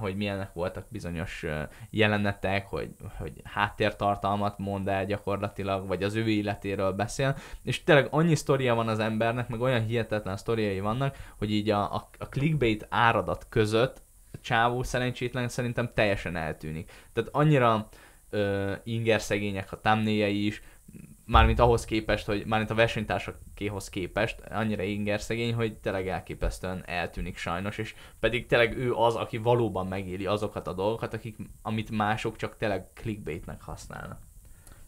hogy 0.00 0.16
milyenek 0.16 0.52
voltak 0.52 0.86
bizonyos 0.88 1.46
jelenetek, 1.90 2.66
hogy, 2.66 2.90
hogy 3.18 3.32
háttértartalmat 3.44 4.58
mond 4.58 4.88
el 4.88 5.06
gyakorlatilag, 5.06 5.86
vagy 5.86 6.02
az 6.02 6.14
ő 6.14 6.28
életéről 6.28 6.92
beszél, 6.92 7.36
és 7.62 7.84
tényleg 7.84 8.06
annyi 8.10 8.34
sztoria 8.34 8.74
van 8.74 8.88
az 8.88 8.98
embernek, 8.98 9.48
meg 9.48 9.60
olyan 9.60 9.84
hihetetlen 9.84 10.36
sztoriai 10.36 10.80
vannak, 10.80 11.16
hogy 11.38 11.50
így 11.52 11.70
a, 11.70 11.94
a, 11.94 12.08
a 12.18 12.28
clickbait 12.28 12.86
áradat 12.90 13.46
között 13.48 14.02
csávó 14.40 14.82
szerencsétlen 14.82 15.48
szerintem 15.48 15.90
teljesen 15.94 16.36
eltűnik. 16.36 16.92
Tehát 17.12 17.30
annyira 17.32 17.88
ö, 18.30 18.72
inger 18.84 19.20
szegények 19.20 19.72
a 19.72 19.80
thumbnail 19.80 20.46
is, 20.46 20.62
mármint 21.26 21.58
ahhoz 21.58 21.84
képest, 21.84 22.26
hogy 22.26 22.46
mármint 22.46 22.70
a 22.70 22.74
versenytársakéhoz 22.74 23.88
képest 23.88 24.40
annyira 24.40 24.82
inger 24.82 25.20
szegény, 25.20 25.54
hogy 25.54 25.76
tényleg 25.76 26.08
elképesztően 26.08 26.82
eltűnik 26.86 27.36
sajnos, 27.36 27.78
és 27.78 27.94
pedig 28.20 28.46
tényleg 28.46 28.76
ő 28.76 28.94
az, 28.94 29.14
aki 29.14 29.36
valóban 29.36 29.86
megéli 29.86 30.26
azokat 30.26 30.66
a 30.66 30.72
dolgokat, 30.72 31.14
akik, 31.14 31.36
amit 31.62 31.90
mások 31.90 32.36
csak 32.36 32.56
tényleg 32.56 32.86
clickbaitnek 32.94 33.62
használnak. 33.62 34.18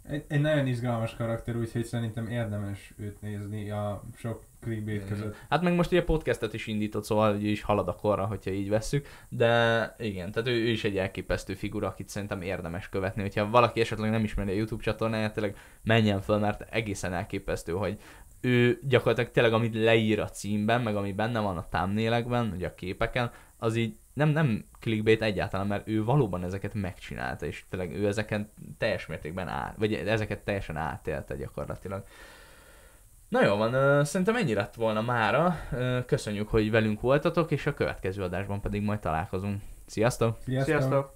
Egy, 0.08 0.24
egy 0.28 0.40
nagyon 0.40 0.66
izgalmas 0.66 1.16
karakter, 1.16 1.56
úgyhogy 1.56 1.84
szerintem 1.84 2.26
érdemes 2.26 2.94
őt 2.98 3.20
nézni 3.20 3.70
a 3.70 4.02
sok 4.16 4.44
clickbait 4.60 5.08
között. 5.08 5.36
Hát 5.48 5.62
meg 5.62 5.74
most 5.74 5.92
ugye 5.92 6.04
podcastet 6.04 6.54
is 6.54 6.66
indított, 6.66 7.04
szóval 7.04 7.36
ugye 7.36 7.48
is 7.48 7.62
halad 7.62 7.88
a 7.88 7.94
korra, 7.94 8.26
hogyha 8.26 8.50
így 8.50 8.68
vesszük, 8.68 9.06
de 9.28 9.94
igen, 9.98 10.30
tehát 10.32 10.48
ő, 10.48 10.52
ő 10.52 10.68
is 10.68 10.84
egy 10.84 10.96
elképesztő 10.96 11.54
figura, 11.54 11.86
akit 11.86 12.08
szerintem 12.08 12.42
érdemes 12.42 12.88
követni, 12.88 13.22
hogyha 13.22 13.50
valaki 13.50 13.80
esetleg 13.80 14.10
nem 14.10 14.24
ismeri 14.24 14.50
a 14.50 14.54
YouTube 14.54 14.82
csatornáját, 14.82 15.32
tényleg 15.32 15.56
menjen 15.82 16.20
föl, 16.20 16.38
mert 16.38 16.60
egészen 16.70 17.12
elképesztő, 17.12 17.72
hogy 17.72 17.98
ő 18.40 18.80
gyakorlatilag 18.82 19.30
tényleg, 19.30 19.52
amit 19.52 19.74
leír 19.74 20.20
a 20.20 20.28
címben, 20.28 20.80
meg 20.80 20.96
ami 20.96 21.12
benne 21.12 21.40
van 21.40 21.56
a 21.56 21.66
thumbnailekben, 21.70 22.52
ugye 22.54 22.66
a 22.66 22.74
képeken, 22.74 23.30
az 23.58 23.76
így 23.76 23.96
nem, 24.16 24.28
nem 24.28 24.64
clickbait 24.80 25.22
egyáltalán, 25.22 25.66
mert 25.66 25.88
ő 25.88 26.04
valóban 26.04 26.44
ezeket 26.44 26.74
megcsinálta, 26.74 27.46
és 27.46 27.64
tényleg 27.70 27.92
ő 27.92 28.06
ezeket 28.06 28.48
teljes 28.78 29.06
mértékben 29.06 29.48
át, 29.48 29.76
vagy 29.76 29.94
ezeket 29.94 30.38
teljesen 30.38 30.76
átélte 30.76 31.36
gyakorlatilag. 31.36 32.04
Na 33.28 33.44
jó 33.44 33.56
van, 33.56 34.04
szerintem 34.04 34.36
ennyi 34.36 34.54
lett 34.54 34.74
volna 34.74 35.00
mára. 35.00 35.56
Köszönjük, 36.06 36.48
hogy 36.48 36.70
velünk 36.70 37.00
voltatok, 37.00 37.50
és 37.50 37.66
a 37.66 37.74
következő 37.74 38.22
adásban 38.22 38.60
pedig 38.60 38.82
majd 38.82 39.00
találkozunk. 39.00 39.62
Sziasztok! 39.86 40.38
Sziasztok! 40.44 40.74
Sziasztok! 40.74 41.15